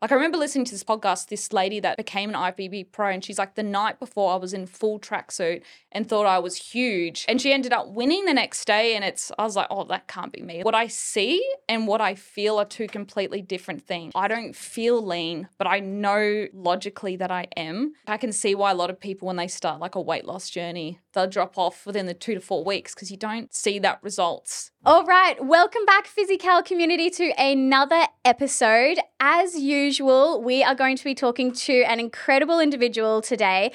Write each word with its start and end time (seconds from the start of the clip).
Like 0.00 0.12
I 0.12 0.14
remember 0.14 0.38
listening 0.38 0.64
to 0.66 0.70
this 0.70 0.84
podcast, 0.84 1.26
this 1.26 1.52
lady 1.52 1.80
that 1.80 1.96
became 1.96 2.28
an 2.30 2.36
IFBB 2.36 2.92
pro, 2.92 3.08
and 3.08 3.24
she's 3.24 3.38
like, 3.38 3.56
the 3.56 3.64
night 3.64 3.98
before 3.98 4.32
I 4.32 4.36
was 4.36 4.54
in 4.54 4.66
full 4.66 5.00
tracksuit 5.00 5.62
and 5.90 6.08
thought 6.08 6.24
I 6.24 6.38
was 6.38 6.56
huge. 6.56 7.24
And 7.28 7.40
she 7.40 7.52
ended 7.52 7.72
up 7.72 7.88
winning 7.88 8.24
the 8.24 8.32
next 8.32 8.64
day. 8.64 8.94
And 8.94 9.04
it's 9.04 9.32
I 9.40 9.42
was 9.42 9.56
like, 9.56 9.66
oh, 9.70 9.82
that 9.84 10.06
can't 10.06 10.32
be 10.32 10.40
me. 10.40 10.62
What 10.62 10.76
I 10.76 10.86
see 10.86 11.44
and 11.68 11.88
what 11.88 12.00
I 12.00 12.14
feel 12.14 12.58
are 12.58 12.64
two 12.64 12.86
completely 12.86 13.42
different 13.42 13.82
things. 13.82 14.12
I 14.14 14.28
don't 14.28 14.54
feel 14.54 15.04
lean, 15.04 15.48
but 15.58 15.66
I 15.66 15.80
know 15.80 16.46
logically 16.52 17.16
that 17.16 17.32
I 17.32 17.48
am. 17.56 17.94
I 18.06 18.18
can 18.18 18.30
see 18.30 18.54
why 18.54 18.70
a 18.70 18.74
lot 18.74 18.90
of 18.90 19.00
people 19.00 19.26
when 19.26 19.36
they 19.36 19.48
start 19.48 19.80
like 19.80 19.96
a 19.96 20.00
weight 20.00 20.26
loss 20.26 20.48
journey, 20.48 21.00
drop 21.26 21.58
off 21.58 21.86
within 21.86 22.06
the 22.06 22.14
two 22.14 22.34
to 22.34 22.40
four 22.40 22.64
weeks 22.64 22.94
because 22.94 23.10
you 23.10 23.16
don't 23.16 23.52
see 23.54 23.78
that 23.80 23.98
results. 24.02 24.70
All 24.84 25.04
right, 25.04 25.44
welcome 25.44 25.84
back, 25.84 26.08
Physi.Kal 26.08 26.62
community, 26.62 27.10
to 27.10 27.32
another 27.38 28.06
episode. 28.24 28.98
As 29.20 29.58
usual, 29.58 30.42
we 30.42 30.62
are 30.62 30.74
going 30.74 30.96
to 30.96 31.04
be 31.04 31.14
talking 31.14 31.52
to 31.52 31.82
an 31.82 32.00
incredible 32.00 32.60
individual 32.60 33.20
today 33.20 33.72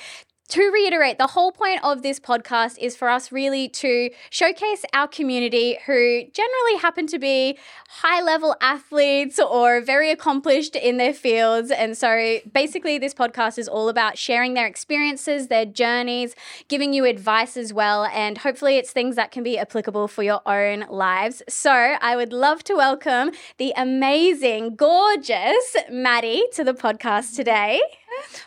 to 0.50 0.72
reiterate, 0.72 1.18
the 1.18 1.28
whole 1.28 1.52
point 1.52 1.84
of 1.84 2.02
this 2.02 2.20
podcast 2.20 2.78
is 2.78 2.96
for 2.96 3.10
us 3.10 3.32
really 3.32 3.70
to 3.70 4.10
showcase 4.30 4.84
our 4.94 5.08
community 5.08 5.78
who 5.86 6.24
generally 6.34 6.78
happen 6.80 7.08
to 7.08 7.18
be 7.18 7.58
high 7.88 8.22
level 8.22 8.56
athletes 8.62 9.40
or 9.40 9.82
very 9.82 10.12
accomplished 10.12 10.76
in 10.76 10.98
their 10.98 11.14
fields. 11.14 11.72
And 11.72 11.98
so 11.98 12.40
basically, 12.54 12.98
this 12.98 13.14
podcast 13.14 13.58
is 13.58 13.68
all 13.68 13.90
about 13.90 14.18
sharing 14.18 14.54
their 14.54 14.68
experiences, 14.68 15.48
their 15.48 15.66
journeys, 15.66 16.36
giving 16.68 16.94
you 16.94 17.06
advice 17.06 17.56
as 17.56 17.72
well. 17.72 18.06
And 18.06 18.38
hopefully, 18.38 18.78
it's 18.78 18.92
things 18.92 19.16
that 19.16 19.32
can 19.32 19.44
be 19.44 19.58
applicable 19.58 20.08
for 20.08 20.24
your 20.24 20.42
own 20.46 20.86
lives. 20.90 21.42
So 21.48 21.72
I 21.72 22.16
would 22.16 22.34
love 22.34 22.64
to 22.66 22.76
welcome 22.76 23.32
the 23.58 23.74
amazing, 23.78 24.76
gorgeous 24.76 25.76
Madi 25.92 26.44
to 26.54 26.64
the 26.64 26.74
podcast 26.74 27.36
today. 27.36 27.82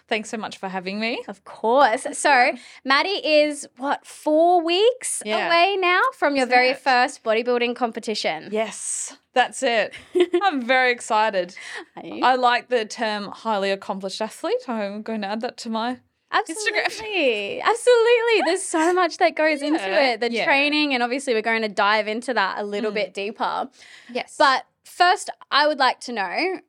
Thanks 0.08 0.30
so 0.30 0.36
much 0.36 0.58
for 0.58 0.68
having 0.68 0.98
me. 1.00 1.22
Of 1.28 1.44
course. 1.44 2.06
So, 2.12 2.52
Madi 2.84 3.08
is 3.26 3.66
what, 3.76 4.06
four 4.06 4.62
weeks 4.62 5.22
Yeah. 5.24 5.46
away 5.46 5.76
now 5.78 6.00
from 6.14 6.36
your 6.36 6.46
That's 6.46 6.56
very 6.56 6.70
it. 6.70 6.78
first 6.78 7.22
bodybuilding 7.24 7.76
competition. 7.76 8.48
Yes, 8.52 9.16
that's 9.34 9.62
it. 9.62 9.94
I'm 10.42 10.62
very 10.62 10.92
excited. 10.92 11.54
I 11.96 12.36
like 12.36 12.68
the 12.68 12.84
term 12.84 13.28
highly 13.30 13.70
accomplished 13.70 14.20
athlete. 14.20 14.68
I'm 14.68 15.02
going 15.02 15.22
to 15.22 15.28
add 15.28 15.40
that 15.42 15.56
to 15.58 15.70
my 15.70 15.98
Absolutely. 16.32 17.60
Absolutely. 17.64 18.42
There's 18.44 18.62
so 18.62 18.92
much 18.92 19.18
that 19.18 19.36
goes 19.36 19.62
into 19.62 19.88
it. 19.88 20.20
The 20.20 20.30
Yeah. 20.32 20.44
training, 20.44 20.92
and 20.92 21.02
obviously, 21.02 21.34
we're 21.34 21.40
going 21.42 21.62
to 21.62 21.68
dive 21.68 22.08
into 22.08 22.34
that 22.34 22.58
a 22.58 22.64
little 22.64 22.90
Mm. 22.90 22.94
bit 22.94 23.14
deeper. 23.14 23.70
yes. 24.12 24.34
But 24.38 24.66
first, 24.84 25.30
I 25.50 25.66
would 25.68 25.78
like 25.78 26.00
to 26.00 26.12
know 26.12 26.60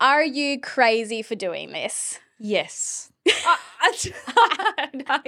are 0.00 0.24
you 0.24 0.58
crazy 0.58 1.20
for 1.22 1.34
doing 1.34 1.70
this? 1.72 2.18
Yes, 2.42 3.10
I- 3.28 3.58
I- 3.80 4.88
no, 4.94 5.18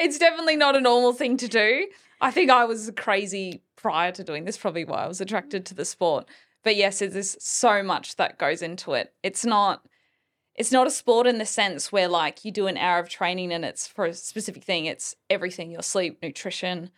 it's 0.00 0.18
definitely 0.18 0.56
not 0.56 0.76
a 0.76 0.80
normal 0.80 1.12
thing 1.12 1.36
to 1.38 1.48
do. 1.48 1.86
I 2.20 2.30
think 2.30 2.50
I 2.50 2.64
was 2.64 2.90
crazy 2.96 3.62
prior 3.76 4.10
to 4.12 4.24
doing 4.24 4.44
this. 4.44 4.56
Probably 4.58 4.84
why 4.84 5.04
I 5.04 5.08
was 5.08 5.20
attracted 5.20 5.66
to 5.66 5.74
the 5.74 5.84
sport. 5.84 6.28
But 6.64 6.76
yes, 6.76 6.98
there's 6.98 7.36
so 7.42 7.82
much 7.82 8.16
that 8.16 8.38
goes 8.38 8.62
into 8.62 8.92
it. 8.94 9.12
It's 9.22 9.44
not. 9.44 9.86
It's 10.54 10.72
not 10.72 10.86
a 10.86 10.90
sport 10.90 11.26
in 11.26 11.36
the 11.38 11.44
sense 11.46 11.92
where 11.92 12.08
like 12.08 12.44
you 12.44 12.50
do 12.50 12.66
an 12.66 12.78
hour 12.78 12.98
of 12.98 13.10
training 13.10 13.52
and 13.52 13.62
it's 13.64 13.86
for 13.86 14.06
a 14.06 14.14
specific 14.14 14.64
thing. 14.64 14.86
It's 14.86 15.14
everything: 15.28 15.70
your 15.70 15.82
sleep, 15.82 16.18
nutrition, 16.22 16.90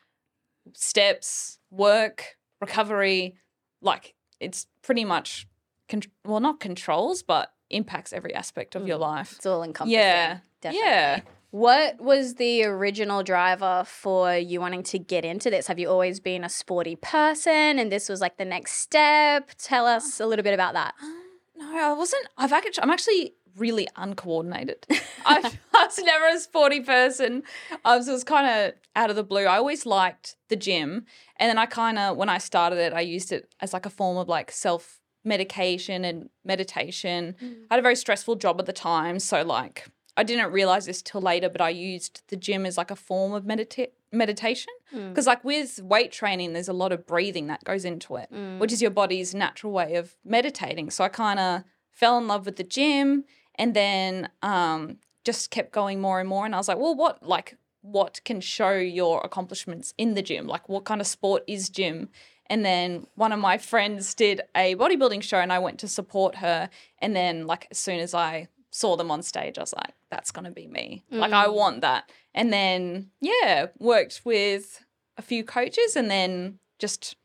steps, 0.75 1.59
work, 1.71 2.37
recovery. 2.61 3.37
Like 3.83 4.15
it's 4.41 4.67
pretty 4.83 5.05
much, 5.05 5.49
con- 5.89 6.03
well, 6.25 6.41
not 6.41 6.61
controls, 6.61 7.23
but 7.23 7.53
impacts 7.71 8.13
every 8.13 8.35
aspect 8.35 8.75
of 8.75 8.87
your 8.87 8.99
mm. 8.99 9.03
life. 9.03 9.33
It's 9.37 9.47
all 9.47 9.63
encompassing. 9.63 9.99
Yeah. 9.99 10.39
Definitely. 10.61 10.89
Yeah. 10.89 11.21
What 11.51 11.99
was 12.01 12.35
the 12.35 12.65
original 12.65 13.23
driver 13.23 13.85
for 13.87 14.37
you 14.37 14.61
wanting 14.61 14.83
to 14.85 14.99
get 14.99 15.25
into 15.25 15.49
this? 15.49 15.67
Have 15.67 15.79
you 15.79 15.89
always 15.89 16.21
been 16.21 16.45
a 16.45 16.49
sporty 16.49 16.95
person 16.97 17.79
and 17.79 17.91
this 17.91 18.09
was 18.09 18.21
like 18.21 18.37
the 18.37 18.45
next 18.45 18.73
step? 18.73 19.51
Tell 19.57 19.87
uh, 19.87 19.97
us 19.97 20.21
a 20.21 20.27
little 20.27 20.43
bit 20.43 20.53
about 20.53 20.75
that. 20.75 20.95
Um, 21.03 21.23
no, 21.57 21.79
I 21.79 21.93
wasn't. 21.95 22.27
I've 22.37 22.53
actually, 22.53 22.83
I'm 22.83 22.91
actually 22.91 23.33
really 23.57 23.89
uncoordinated. 23.97 24.87
I, 25.25 25.51
I 25.75 25.85
was 25.87 25.99
never 25.99 26.27
a 26.27 26.39
sporty 26.39 26.81
person. 26.81 27.43
I 27.83 27.97
was, 27.97 28.09
was 28.09 28.25
kind 28.25 28.47
of 28.47 28.75
out 28.95 29.09
of 29.09 29.17
the 29.17 29.25
blue. 29.25 29.45
I 29.45 29.57
always 29.57 29.87
liked 29.87 30.37
the 30.49 30.57
gym. 30.57 31.07
And 31.37 31.49
then 31.49 31.57
I 31.57 31.65
kind 31.65 31.99
of, 31.99 32.19
when 32.19 32.29
I 32.29 32.39
started 32.39 32.79
it, 32.79 32.93
I 32.93 33.01
used 33.01 33.33
it 33.33 33.55
as 33.61 33.73
like 33.73 33.87
a 33.87 33.91
form 33.91 34.19
of 34.19 34.29
like 34.29 34.51
self 34.51 34.98
medication 35.29 36.05
and 36.05 36.31
meditation. 36.45 37.37
Mm. 37.41 37.67
I 37.71 37.75
had 37.75 37.79
a 37.79 37.83
very 37.83 37.97
stressful 37.97 38.37
job 38.37 38.59
at 38.59 38.67
the 38.67 38.73
time. 38.73 39.19
So, 39.21 39.43
like, 39.43 39.87
I 40.17 40.25
didn't 40.25 40.51
realize 40.51 40.87
this 40.87 41.03
till 41.03 41.21
later, 41.21 41.49
but 41.49 41.61
I 41.61 41.69
used 41.69 42.23
the 42.29 42.37
gym 42.37 42.67
as 42.67 42.77
like 42.77 42.91
a 42.91 42.97
form 42.97 43.33
of 43.33 43.45
medita- 43.45 43.91
meditation. 44.11 44.73
Mm. 44.95 45.11
Because, 45.11 45.27
like, 45.27 45.45
with 45.45 45.81
weight 45.83 46.11
training, 46.11 46.55
there's 46.55 46.69
a 46.69 46.73
lot 46.73 46.91
of 46.91 47.07
breathing 47.07 47.47
that 47.49 47.63
goes 47.63 47.85
into 47.85 48.17
it, 48.17 48.29
mm. 48.33 48.59
which 48.59 48.73
is 48.73 48.83
your 48.83 48.91
body's 48.91 49.35
natural 49.35 49.73
way 49.73 49.95
of 49.95 50.17
meditating. 50.25 50.91
So, 50.91 51.05
I 51.05 51.09
kind 51.09 51.39
of 51.39 51.63
fell 51.91 52.19
in 52.19 52.27
love 52.27 52.47
with 52.47 52.57
the 52.57 52.65
gym 52.65 53.25
and 53.57 53.75
then 53.75 54.29
um, 54.43 54.99
just 55.25 55.51
kept 55.51 55.73
going 55.73 56.01
more 56.01 56.21
and 56.21 56.29
more. 56.29 56.47
And 56.47 56.55
I 56.55 56.59
was 56.59 56.69
like, 56.69 56.79
well, 56.79 56.95
what, 56.95 57.23
like, 57.23 57.57
what 57.83 58.21
can 58.25 58.41
show 58.41 58.73
your 58.73 59.21
accomplishments 59.25 59.95
in 59.99 60.15
the 60.15 60.23
gym? 60.23 60.47
Like, 60.47 60.69
what 60.69 60.85
kind 60.85 61.01
of 61.01 61.07
sport 61.07 61.43
is 61.47 61.69
gym? 61.69 62.09
And 62.51 62.65
then 62.65 63.07
one 63.15 63.33
of 63.33 63.39
my 63.39 63.59
friends 63.59 64.15
did 64.15 64.41
a 64.57 64.75
bodybuilding 64.75 65.23
show 65.23 65.39
and 65.39 65.53
I 65.53 65.59
went 65.59 65.79
to 65.81 65.89
support 65.89 66.37
her. 66.37 66.71
And 67.01 67.15
then, 67.15 67.47
like, 67.47 67.69
as 67.71 67.79
soon 67.79 68.01
as 68.01 68.15
I 68.15 68.49
saw 68.71 68.97
them 68.97 69.11
on 69.11 69.23
stage, 69.23 69.59
I 69.59 69.63
was 69.63 69.75
like, 69.75 69.95
that's 70.11 70.31
going 70.31 70.47
to 70.47 70.51
be 70.51 70.67
me. 70.67 71.05
Like, 71.11 71.33
I 71.33 71.49
want 71.49 71.83
that. 71.83 72.11
And 72.35 72.53
then, 72.53 73.11
yeah, 73.21 73.67
worked 73.79 74.23
with 74.25 74.85
a 75.17 75.23
few 75.23 75.45
coaches 75.45 75.97
and 75.97 76.11
then 76.11 76.59
just 76.79 77.17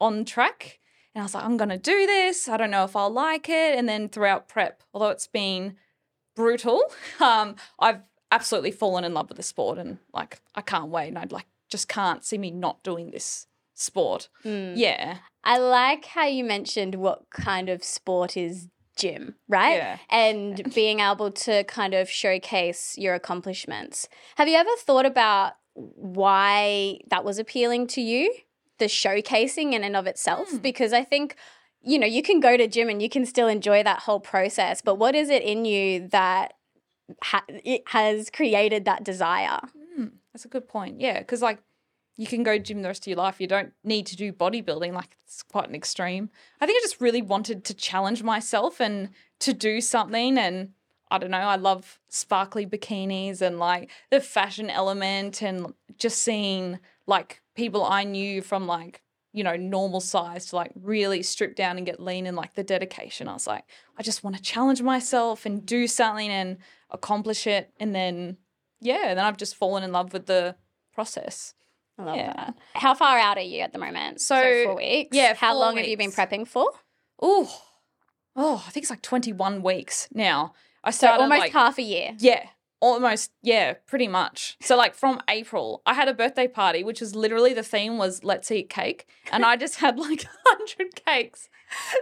on 0.00 0.24
track. 0.24 0.78
And 1.14 1.22
I 1.22 1.24
was 1.24 1.34
like, 1.34 1.44
I'm 1.44 1.56
going 1.56 1.70
to 1.70 1.78
do 1.78 2.06
this. 2.06 2.48
I 2.48 2.56
don't 2.56 2.70
know 2.70 2.84
if 2.84 2.94
I'll 2.94 3.10
like 3.10 3.48
it. 3.48 3.76
And 3.76 3.88
then 3.88 4.08
throughout 4.08 4.48
prep, 4.48 4.82
although 4.94 5.08
it's 5.08 5.26
been 5.26 5.76
brutal, 6.36 6.82
um, 7.20 7.56
I've 7.80 8.02
absolutely 8.30 8.70
fallen 8.70 9.04
in 9.04 9.14
love 9.14 9.28
with 9.28 9.38
the 9.38 9.42
sport 9.42 9.78
and 9.78 9.98
like, 10.12 10.40
I 10.54 10.60
can't 10.60 10.90
wait. 10.90 11.08
And 11.08 11.18
I'd 11.18 11.32
like, 11.32 11.46
just 11.68 11.88
can't 11.88 12.24
see 12.24 12.38
me 12.38 12.50
not 12.50 12.82
doing 12.82 13.10
this 13.10 13.46
sport. 13.78 14.28
Yeah. 14.44 15.18
I 15.44 15.58
like 15.58 16.04
how 16.06 16.26
you 16.26 16.44
mentioned 16.44 16.96
what 16.96 17.30
kind 17.30 17.68
of 17.68 17.82
sport 17.82 18.36
is 18.36 18.68
gym, 18.96 19.36
right? 19.48 19.76
Yeah. 19.76 19.98
And 20.10 20.70
being 20.74 21.00
able 21.00 21.30
to 21.30 21.64
kind 21.64 21.94
of 21.94 22.10
showcase 22.10 22.98
your 22.98 23.14
accomplishments. 23.14 24.08
Have 24.36 24.48
you 24.48 24.56
ever 24.56 24.70
thought 24.80 25.06
about 25.06 25.54
why 25.74 26.98
that 27.08 27.24
was 27.24 27.38
appealing 27.38 27.86
to 27.88 28.00
you? 28.00 28.34
The 28.78 28.86
showcasing 28.86 29.72
in 29.72 29.84
and 29.84 29.96
of 29.96 30.06
itself? 30.06 30.50
Hmm. 30.50 30.56
Because 30.58 30.92
I 30.92 31.04
think, 31.04 31.36
you 31.80 31.98
know, 31.98 32.06
you 32.06 32.22
can 32.22 32.40
go 32.40 32.56
to 32.56 32.66
gym 32.66 32.88
and 32.88 33.00
you 33.00 33.08
can 33.08 33.24
still 33.24 33.48
enjoy 33.48 33.82
that 33.84 34.00
whole 34.00 34.20
process, 34.20 34.82
but 34.82 34.96
what 34.96 35.14
is 35.14 35.30
it 35.30 35.42
in 35.42 35.64
you 35.64 36.08
that 36.08 36.54
ha- 37.22 37.44
it 37.48 37.82
has 37.86 38.28
created 38.30 38.84
that 38.84 39.04
desire? 39.04 39.60
Mm, 39.98 40.12
that's 40.32 40.44
a 40.44 40.48
good 40.48 40.68
point. 40.68 41.00
Yeah. 41.00 41.22
Cause 41.22 41.42
like, 41.42 41.60
you 42.18 42.26
can 42.26 42.42
go 42.42 42.58
gym 42.58 42.82
the 42.82 42.88
rest 42.88 43.04
of 43.04 43.06
your 43.06 43.16
life. 43.16 43.40
You 43.40 43.46
don't 43.46 43.72
need 43.84 44.04
to 44.06 44.16
do 44.16 44.32
bodybuilding. 44.32 44.92
Like 44.92 45.16
it's 45.24 45.44
quite 45.44 45.68
an 45.68 45.74
extreme. 45.76 46.30
I 46.60 46.66
think 46.66 46.76
I 46.76 46.84
just 46.84 47.00
really 47.00 47.22
wanted 47.22 47.64
to 47.64 47.74
challenge 47.74 48.24
myself 48.24 48.80
and 48.80 49.10
to 49.38 49.54
do 49.54 49.80
something. 49.80 50.36
And 50.36 50.70
I 51.12 51.18
don't 51.18 51.30
know, 51.30 51.38
I 51.38 51.54
love 51.54 52.00
sparkly 52.08 52.66
bikinis 52.66 53.40
and 53.40 53.60
like 53.60 53.90
the 54.10 54.20
fashion 54.20 54.68
element 54.68 55.42
and 55.42 55.72
just 55.96 56.20
seeing 56.20 56.80
like 57.06 57.40
people 57.54 57.84
I 57.84 58.02
knew 58.02 58.42
from 58.42 58.66
like, 58.66 59.00
you 59.32 59.44
know, 59.44 59.54
normal 59.54 60.00
size 60.00 60.46
to 60.46 60.56
like 60.56 60.72
really 60.74 61.22
strip 61.22 61.54
down 61.54 61.76
and 61.76 61.86
get 61.86 62.00
lean 62.00 62.26
and 62.26 62.36
like 62.36 62.54
the 62.54 62.64
dedication. 62.64 63.28
I 63.28 63.34
was 63.34 63.46
like, 63.46 63.64
I 63.96 64.02
just 64.02 64.24
want 64.24 64.34
to 64.34 64.42
challenge 64.42 64.82
myself 64.82 65.46
and 65.46 65.64
do 65.64 65.86
something 65.86 66.28
and 66.28 66.58
accomplish 66.90 67.46
it. 67.46 67.72
And 67.78 67.94
then, 67.94 68.38
yeah, 68.80 69.14
then 69.14 69.24
I've 69.24 69.36
just 69.36 69.54
fallen 69.54 69.84
in 69.84 69.92
love 69.92 70.12
with 70.12 70.26
the 70.26 70.56
process. 70.92 71.54
I 71.98 72.02
love 72.04 72.16
Yeah. 72.16 72.32
that. 72.34 72.54
How 72.74 72.94
far 72.94 73.18
out 73.18 73.36
are 73.38 73.42
you 73.42 73.60
at 73.60 73.72
the 73.72 73.78
moment? 73.78 74.20
So, 74.20 74.64
four 74.64 74.76
weeks. 74.76 75.16
yeah, 75.16 75.34
How 75.34 75.56
long 75.58 75.76
have 75.76 75.86
you 75.86 75.96
been 75.96 76.12
prepping 76.12 76.46
for? 76.46 76.70
Oh, 77.20 77.62
oh, 78.36 78.64
I 78.66 78.70
think 78.70 78.84
it's 78.84 78.90
like 78.90 79.02
21 79.02 79.62
weeks 79.62 80.08
now. 80.12 80.54
I 80.84 80.90
So 80.92 80.98
started 81.08 81.22
almost 81.24 81.40
like, 81.40 81.52
half 81.52 81.76
a 81.78 81.82
year. 81.82 82.12
Yeah, 82.18 82.46
almost. 82.80 83.32
Yeah, 83.42 83.74
pretty 83.86 84.06
much. 84.06 84.56
So 84.60 84.76
like 84.76 84.94
from 84.94 85.20
April, 85.28 85.82
I 85.84 85.94
had 85.94 86.08
a 86.08 86.14
birthday 86.14 86.46
party, 86.46 86.84
which 86.84 87.00
was 87.00 87.16
literally 87.16 87.52
the 87.52 87.64
theme 87.64 87.98
was 87.98 88.22
let's 88.22 88.48
eat 88.52 88.70
cake, 88.70 89.06
and 89.32 89.44
I 89.44 89.56
just 89.56 89.76
had 89.80 89.98
like 89.98 90.24
hundred 90.46 91.04
cakes. 91.04 91.48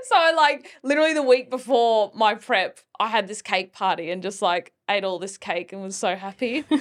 So 0.04 0.32
like 0.37 0.70
literally 0.82 1.14
the 1.14 1.22
week 1.22 1.49
before 1.49 2.12
my 2.14 2.34
prep, 2.34 2.81
I 3.00 3.08
had 3.08 3.26
this 3.28 3.40
cake 3.40 3.72
party 3.72 4.10
and 4.10 4.22
just 4.22 4.42
like 4.42 4.75
ate 4.90 5.04
all 5.04 5.19
this 5.19 5.38
cake 5.38 5.72
and 5.72 5.82
was 5.82 5.96
so 5.96 6.14
happy. 6.16 6.64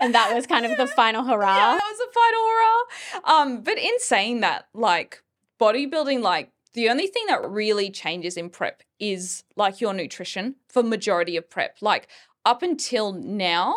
And 0.00 0.14
that 0.14 0.34
was 0.34 0.46
kind 0.46 0.66
of 0.66 0.76
the 0.76 0.86
final 0.86 1.24
hurrah. 1.24 1.56
Yeah, 1.56 1.78
that 1.78 1.96
was 1.96 2.00
a 2.00 2.12
final 2.12 2.42
hurrah. 2.48 3.42
Um, 3.42 3.62
but 3.62 3.78
in 3.78 3.98
saying 3.98 4.40
that, 4.40 4.68
like 4.74 5.22
bodybuilding, 5.60 6.22
like 6.22 6.50
the 6.74 6.88
only 6.88 7.06
thing 7.06 7.26
that 7.28 7.48
really 7.48 7.90
changes 7.90 8.36
in 8.36 8.50
prep 8.50 8.82
is 8.98 9.44
like 9.56 9.80
your 9.80 9.94
nutrition 9.94 10.56
for 10.68 10.82
majority 10.82 11.36
of 11.36 11.48
prep. 11.48 11.78
Like 11.80 12.08
up 12.44 12.62
until 12.62 13.12
now, 13.12 13.74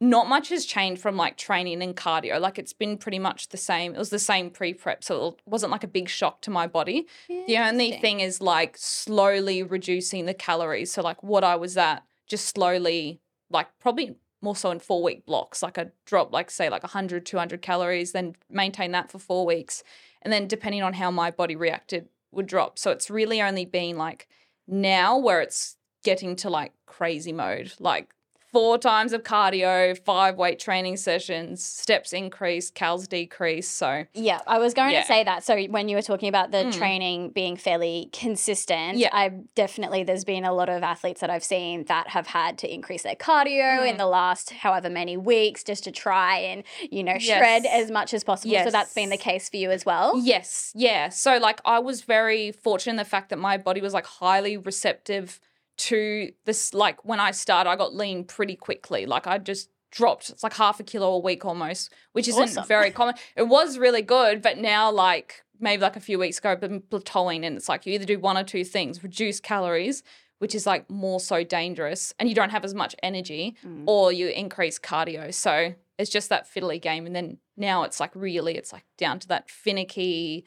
not 0.00 0.28
much 0.28 0.50
has 0.50 0.66
changed 0.66 1.00
from 1.00 1.16
like 1.16 1.36
training 1.36 1.82
and 1.82 1.96
cardio. 1.96 2.38
Like 2.38 2.58
it's 2.58 2.72
been 2.72 2.98
pretty 2.98 3.18
much 3.18 3.48
the 3.48 3.56
same. 3.56 3.94
It 3.94 3.98
was 3.98 4.10
the 4.10 4.18
same 4.18 4.50
pre 4.50 4.74
prep, 4.74 5.02
so 5.02 5.28
it 5.28 5.40
wasn't 5.46 5.72
like 5.72 5.84
a 5.84 5.88
big 5.88 6.08
shock 6.08 6.42
to 6.42 6.50
my 6.50 6.66
body. 6.66 7.06
The 7.28 7.58
only 7.58 7.92
thing 7.92 8.20
is 8.20 8.40
like 8.40 8.76
slowly 8.78 9.62
reducing 9.62 10.26
the 10.26 10.34
calories. 10.34 10.92
So 10.92 11.02
like 11.02 11.22
what 11.22 11.44
I 11.44 11.56
was 11.56 11.76
at, 11.76 12.02
just 12.26 12.46
slowly, 12.46 13.20
like 13.50 13.68
probably 13.80 14.16
more 14.42 14.56
so 14.56 14.70
in 14.70 14.78
four 14.78 15.02
week 15.02 15.26
blocks. 15.26 15.62
Like 15.62 15.78
I 15.78 15.86
drop 16.04 16.32
like 16.32 16.50
say 16.50 16.68
like 16.68 16.82
100, 16.82 17.26
200 17.26 17.62
calories, 17.62 18.12
then 18.12 18.36
maintain 18.50 18.92
that 18.92 19.10
for 19.10 19.18
four 19.18 19.46
weeks, 19.46 19.82
and 20.22 20.32
then 20.32 20.46
depending 20.46 20.82
on 20.82 20.94
how 20.94 21.10
my 21.10 21.30
body 21.30 21.56
reacted, 21.56 22.08
would 22.32 22.46
drop. 22.46 22.78
So 22.78 22.90
it's 22.90 23.10
really 23.10 23.40
only 23.40 23.64
been 23.64 23.96
like 23.96 24.28
now 24.66 25.18
where 25.18 25.40
it's 25.40 25.76
getting 26.04 26.36
to 26.36 26.50
like 26.50 26.72
crazy 26.86 27.32
mode, 27.32 27.72
like 27.80 28.10
four 28.52 28.78
times 28.78 29.12
of 29.12 29.22
cardio, 29.22 29.98
five 30.04 30.36
weight 30.36 30.58
training 30.58 30.96
sessions, 30.96 31.62
steps 31.64 32.12
increase, 32.12 32.70
cals 32.70 33.08
decrease. 33.08 33.68
So 33.68 34.04
Yeah, 34.14 34.40
I 34.46 34.58
was 34.58 34.72
going 34.72 34.92
Yeah. 34.92 35.02
to 35.02 35.06
say 35.06 35.24
that. 35.24 35.44
So 35.44 35.60
when 35.64 35.88
you 35.88 35.96
were 35.96 36.02
talking 36.02 36.28
about 36.28 36.52
the 36.52 36.64
Mm. 36.64 36.72
training 36.72 37.30
being 37.30 37.56
fairly 37.56 38.08
consistent, 38.12 38.98
Yeah. 38.98 39.10
I 39.12 39.30
definitely 39.54 40.04
there's 40.04 40.24
been 40.24 40.44
a 40.44 40.52
lot 40.52 40.68
of 40.68 40.82
athletes 40.82 41.20
that 41.20 41.28
I've 41.30 41.44
seen 41.44 41.84
that 41.84 42.08
have 42.08 42.28
had 42.28 42.56
to 42.58 42.72
increase 42.72 43.02
their 43.02 43.14
cardio 43.16 43.86
in 43.86 43.94
Mm. 43.96 43.98
the 43.98 44.06
last 44.06 44.50
however 44.50 44.88
many 44.88 45.16
weeks 45.16 45.64
just 45.64 45.84
to 45.84 45.90
try 45.90 46.38
and 46.38 46.62
you 46.90 47.02
know 47.02 47.18
shred 47.18 47.64
Yes. 47.64 47.84
as 47.84 47.90
much 47.90 48.14
as 48.14 48.24
possible. 48.24 48.56
So 48.62 48.70
that's 48.70 48.94
been 48.94 49.10
the 49.10 49.16
case 49.16 49.48
for 49.48 49.56
you 49.56 49.70
as 49.70 49.84
well. 49.84 50.12
Yes, 50.18 50.72
yeah. 50.74 51.08
So 51.08 51.38
like 51.38 51.60
I 51.64 51.78
was 51.78 52.02
very 52.02 52.52
fortunate 52.52 52.92
in 52.92 52.96
the 52.96 53.04
fact 53.04 53.30
that 53.30 53.38
my 53.38 53.56
body 53.56 53.80
was 53.80 53.92
like 53.92 54.06
highly 54.06 54.56
receptive 54.56 55.40
to 55.78 56.32
this 56.44 56.72
like 56.74 57.04
when 57.04 57.20
I 57.20 57.30
started 57.32 57.70
I 57.70 57.76
got 57.76 57.94
lean 57.94 58.24
pretty 58.24 58.56
quickly. 58.56 59.06
Like 59.06 59.26
I 59.26 59.38
just 59.38 59.70
dropped 59.92 60.30
it's 60.30 60.42
like 60.42 60.54
half 60.54 60.80
a 60.80 60.82
kilo 60.82 61.12
a 61.14 61.18
week 61.18 61.44
almost, 61.44 61.92
which 62.12 62.28
isn't 62.28 62.42
Awesome. 62.42 62.66
very 62.66 62.90
common. 62.98 63.14
It 63.36 63.48
was 63.48 63.78
really 63.78 64.02
good, 64.02 64.42
but 64.42 64.58
now 64.58 64.90
like 64.90 65.42
maybe 65.60 65.82
like 65.82 65.96
a 65.96 66.00
few 66.00 66.18
weeks 66.18 66.38
ago 66.38 66.50
I've 66.50 66.60
been 66.60 66.80
plateauing 66.82 67.44
and 67.46 67.56
it's 67.56 67.68
like 67.68 67.86
you 67.86 67.94
either 67.94 68.04
do 68.04 68.18
one 68.18 68.36
or 68.36 68.44
two 68.44 68.64
things, 68.64 69.02
reduce 69.02 69.40
calories, 69.40 70.02
which 70.38 70.54
is 70.54 70.66
like 70.66 70.88
more 70.90 71.18
so 71.20 71.44
dangerous 71.44 72.12
and 72.18 72.28
you 72.28 72.34
don't 72.34 72.50
have 72.50 72.64
as 72.64 72.74
much 72.74 72.94
energy 73.02 73.56
Mm. 73.64 73.84
or 73.86 74.12
you 74.12 74.28
increase 74.28 74.78
cardio. 74.78 75.32
So 75.32 75.74
it's 75.98 76.10
just 76.10 76.28
that 76.28 76.46
fiddly 76.46 76.80
game. 76.80 77.06
And 77.06 77.16
then 77.16 77.38
now 77.56 77.84
it's 77.84 78.00
like 78.00 78.10
really, 78.14 78.54
it's 78.56 78.70
like 78.72 78.84
down 78.98 79.18
to 79.20 79.28
that 79.28 79.48
finicky, 79.50 80.44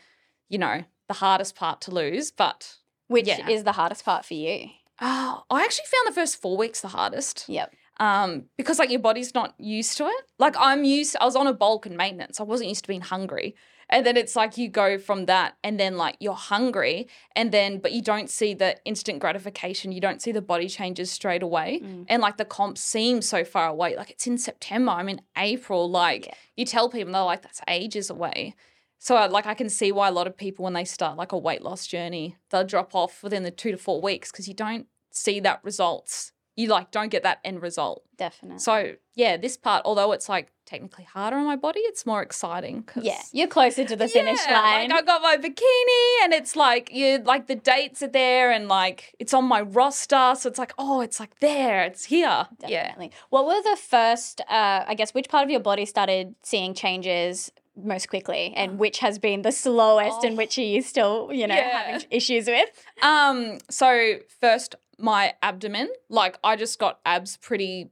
you 0.47 0.59
know, 0.59 0.83
the 1.07 1.15
hardest 1.15 1.55
part 1.55 1.81
to 1.81 1.91
lose. 1.91 2.29
But 2.29 2.75
Which 3.07 3.27
Yeah. 3.27 3.49
is 3.49 3.63
the 3.63 3.71
hardest 3.71 4.05
part 4.05 4.25
for 4.25 4.35
you. 4.35 4.69
Oh, 5.01 5.43
I 5.49 5.63
actually 5.63 5.85
found 5.85 6.07
the 6.07 6.19
first 6.19 6.41
four 6.41 6.57
weeks 6.57 6.81
the 6.81 6.89
hardest. 6.89 7.45
Yep. 7.47 7.73
Um, 7.99 8.45
because 8.57 8.79
like 8.79 8.89
your 8.89 8.99
body's 9.01 9.33
not 9.33 9.53
used 9.59 9.97
to 9.97 10.05
it. 10.05 10.23
Like 10.37 10.55
I'm 10.57 10.83
used, 10.83 11.17
I 11.19 11.25
was 11.25 11.35
on 11.35 11.47
a 11.47 11.53
bulk 11.53 11.85
and 11.85 11.97
maintenance. 11.97 12.39
I 12.39 12.43
wasn't 12.43 12.69
used 12.69 12.83
to 12.85 12.87
being 12.87 13.01
hungry. 13.01 13.55
And 13.91 14.05
then 14.05 14.15
it's 14.17 14.35
like 14.35 14.55
you 14.57 14.69
go 14.69 14.99
from 14.99 15.25
that 15.25 15.57
and 15.63 15.79
then 15.79 15.97
like 15.97 16.15
you're 16.19 16.33
hungry 16.35 17.07
and 17.35 17.51
then 17.51 17.79
but 17.79 17.91
you 17.91 18.03
don't 18.03 18.29
see 18.29 18.53
the 18.53 18.77
instant 18.85 19.19
gratification. 19.19 19.91
You 19.91 19.99
don't 19.99 20.21
see 20.21 20.31
the 20.31 20.43
body 20.43 20.69
changes 20.69 21.09
straight 21.11 21.41
away. 21.41 21.81
Mm. 21.83 22.05
And 22.07 22.21
like 22.21 22.37
the 22.37 22.45
comp 22.45 22.77
seems 22.77 23.27
so 23.27 23.43
far 23.43 23.67
away. 23.67 23.97
Like 23.97 24.11
it's 24.11 24.27
in 24.27 24.37
September. 24.37 24.91
I'm 24.91 25.09
in 25.09 25.21
April. 25.35 25.89
Like 25.89 26.27
Yeah. 26.27 26.33
you 26.55 26.65
tell 26.65 26.87
people 26.87 27.11
they're 27.13 27.23
like, 27.23 27.41
that's 27.41 27.61
ages 27.67 28.09
away. 28.11 28.55
So 29.01 29.15
I, 29.15 29.27
like 29.27 29.45
I 29.47 29.53
can 29.53 29.69
see 29.69 29.91
why 29.91 30.07
a 30.09 30.11
lot 30.11 30.27
of 30.27 30.35
people 30.37 30.63
when 30.65 30.73
they 30.73 30.85
start 30.85 31.17
like 31.17 31.31
a 31.31 31.37
weight 31.37 31.61
loss 31.61 31.87
journey, 31.87 32.35
they'll 32.49 32.65
drop 32.65 32.93
off 32.93 33.23
within 33.23 33.43
the 33.43 33.51
two 33.51 33.71
to 33.71 33.77
four 33.77 34.01
weeks 34.01 34.31
because 34.31 34.47
you 34.47 34.53
don't 34.53 34.87
see 35.11 35.39
that 35.39 35.61
results. 35.63 36.33
You 36.55 36.67
like 36.67 36.91
don't 36.91 37.07
get 37.09 37.23
that 37.23 37.39
end 37.45 37.61
result. 37.61 38.03
Definitely. 38.17 38.59
So 38.59 38.95
yeah, 39.15 39.37
this 39.37 39.55
part, 39.55 39.83
although 39.85 40.11
it's 40.11 40.27
like 40.27 40.51
technically 40.65 41.05
harder 41.05 41.37
on 41.37 41.45
my 41.45 41.55
body, 41.55 41.79
it's 41.79 42.05
more 42.05 42.21
exciting. 42.21 42.83
'cause- 42.83 43.03
yeah, 43.05 43.21
you're 43.31 43.47
closer 43.47 43.85
to 43.85 43.95
the 43.95 44.09
finish 44.09 44.45
line. 44.45 44.89
Like 44.89 45.03
I 45.03 45.05
got 45.05 45.21
my 45.21 45.37
bikini, 45.37 46.23
and 46.25 46.33
it's 46.33 46.57
like 46.57 46.91
you 46.91 47.19
like 47.19 47.47
the 47.47 47.55
dates 47.55 48.03
are 48.03 48.07
there, 48.09 48.51
and 48.51 48.67
like 48.67 49.15
it's 49.19 49.33
on 49.33 49.45
my 49.45 49.61
roster, 49.61 50.33
so 50.37 50.49
it's 50.49 50.59
like 50.59 50.73
oh, 50.77 50.99
it's 50.99 51.17
like 51.21 51.39
there, 51.39 51.85
it's 51.85 52.03
here. 52.05 52.47
Yeah. 52.67 52.87
Definitely. 52.87 53.11
What 53.29 53.45
were 53.45 53.61
the 53.63 53.77
first, 53.77 54.41
uh, 54.41 54.83
I 54.85 54.95
guess, 54.95 55.13
which 55.13 55.29
part 55.29 55.45
of 55.45 55.49
your 55.49 55.61
body 55.61 55.85
started 55.85 56.35
seeing 56.43 56.73
changes 56.73 57.49
most 57.83 58.09
quickly 58.09 58.53
and 58.55 58.77
which 58.79 58.99
has 58.99 59.19
been 59.19 59.41
the 59.41 59.51
slowest 59.51 60.23
and 60.23 60.33
Oh. 60.33 60.37
which 60.37 60.57
are 60.57 60.61
you 60.61 60.81
still, 60.81 61.29
you 61.31 61.47
know, 61.47 61.55
Yeah. 61.55 61.91
having 61.91 62.07
issues 62.11 62.47
with? 62.47 62.69
Um. 63.01 63.57
So 63.69 64.15
first, 64.39 64.75
my 64.97 65.33
abdomen, 65.41 65.89
like 66.09 66.37
I 66.43 66.55
just 66.55 66.79
got 66.79 66.99
abs 67.05 67.37
pretty 67.37 67.89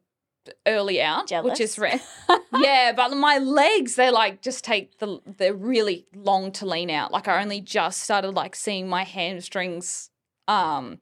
early 0.66 1.02
out, 1.02 1.30
which 1.44 1.60
is 1.60 1.78
rare. 1.78 2.00
yeah, 2.54 2.94
but 2.96 3.12
my 3.18 3.38
legs, 3.38 3.96
they're 3.96 4.12
like 4.14 4.42
just 4.42 4.64
take 4.64 4.98
the 5.00 5.20
they're 5.38 5.54
really 5.54 6.06
long 6.16 6.52
to 6.54 6.66
lean 6.66 6.90
out. 6.90 7.12
Like 7.12 7.28
I 7.28 7.42
only 7.42 7.60
just 7.62 8.02
started 8.02 8.32
like 8.32 8.56
seeing 8.56 8.88
my 8.88 9.04
hamstrings 9.04 10.10
um 10.48 11.00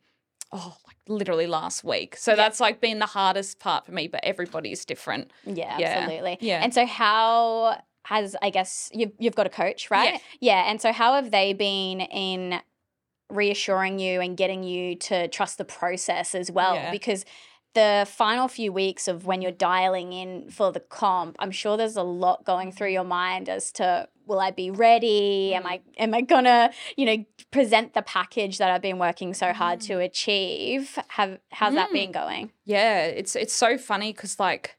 oh 0.52 0.76
like 0.88 0.98
literally 1.08 1.46
last 1.46 1.84
week. 1.84 2.18
So 2.18 2.32
Yeah. 2.32 2.36
that's 2.38 2.60
like 2.60 2.82
been 2.82 2.98
the 2.98 3.06
hardest 3.06 3.60
part 3.60 3.86
for 3.86 3.92
me, 3.92 4.08
but 4.08 4.22
everybody's 4.24 4.84
different. 4.86 5.30
Yeah, 5.46 5.78
Yeah. 5.78 5.88
absolutely. 6.00 6.38
Yeah. 6.42 6.64
And 6.64 6.74
so 6.74 6.86
how 6.88 7.80
has 8.06 8.36
I 8.42 8.50
guess 8.50 8.90
you've 8.94 9.12
you've 9.20 9.36
got 9.36 9.46
a 9.46 9.50
coach, 9.50 9.92
right? 9.92 10.14
Yeah. 10.14 10.20
yeah. 10.64 10.70
And 10.70 10.82
so 10.82 10.92
how 10.92 11.14
have 11.14 11.32
they 11.32 11.54
been 11.54 12.02
in 12.02 12.60
reassuring 13.30 14.00
you 14.00 14.22
and 14.22 14.38
getting 14.38 14.64
you 14.64 14.96
to 14.96 15.28
trust 15.28 15.58
the 15.58 15.66
process 15.66 16.36
as 16.36 16.52
well? 16.52 16.76
Yeah. 16.76 16.92
Because 16.92 17.26
the 17.74 18.08
final 18.10 18.48
few 18.48 18.72
weeks 18.72 19.08
of 19.08 19.26
when 19.26 19.42
you're 19.42 19.52
dialing 19.52 20.14
in 20.14 20.50
for 20.50 20.72
the 20.72 20.80
comp, 20.80 21.36
I'm 21.40 21.52
sure 21.52 21.76
there's 21.76 21.98
a 21.98 22.04
lot 22.04 22.46
going 22.46 22.72
through 22.72 22.92
your 22.92 23.04
mind 23.04 23.50
as 23.50 23.72
to 23.74 24.08
will 24.28 24.40
I 24.40 24.50
be 24.52 24.72
ready? 24.72 25.54
Am 25.54 25.64
Mm. 25.64 25.68
I 25.68 25.82
am 25.98 26.14
I 26.14 26.22
gonna, 26.22 26.72
you 26.96 27.06
know, 27.06 27.26
present 27.52 27.94
the 27.94 28.02
package 28.02 28.58
that 28.60 28.72
I've 28.72 28.82
been 28.82 28.98
working 28.98 29.34
so 29.34 29.52
hard 29.54 29.82
to 29.82 30.00
achieve? 30.00 30.98
Have 31.10 31.40
how's 31.52 31.74
that 31.74 31.90
Mm. 31.90 31.94
been 31.94 32.12
going? 32.12 32.52
Yeah, 32.64 33.04
it's 33.06 33.36
it's 33.36 33.54
so 33.54 33.78
funny 33.78 34.14
because 34.14 34.40
like 34.40 34.78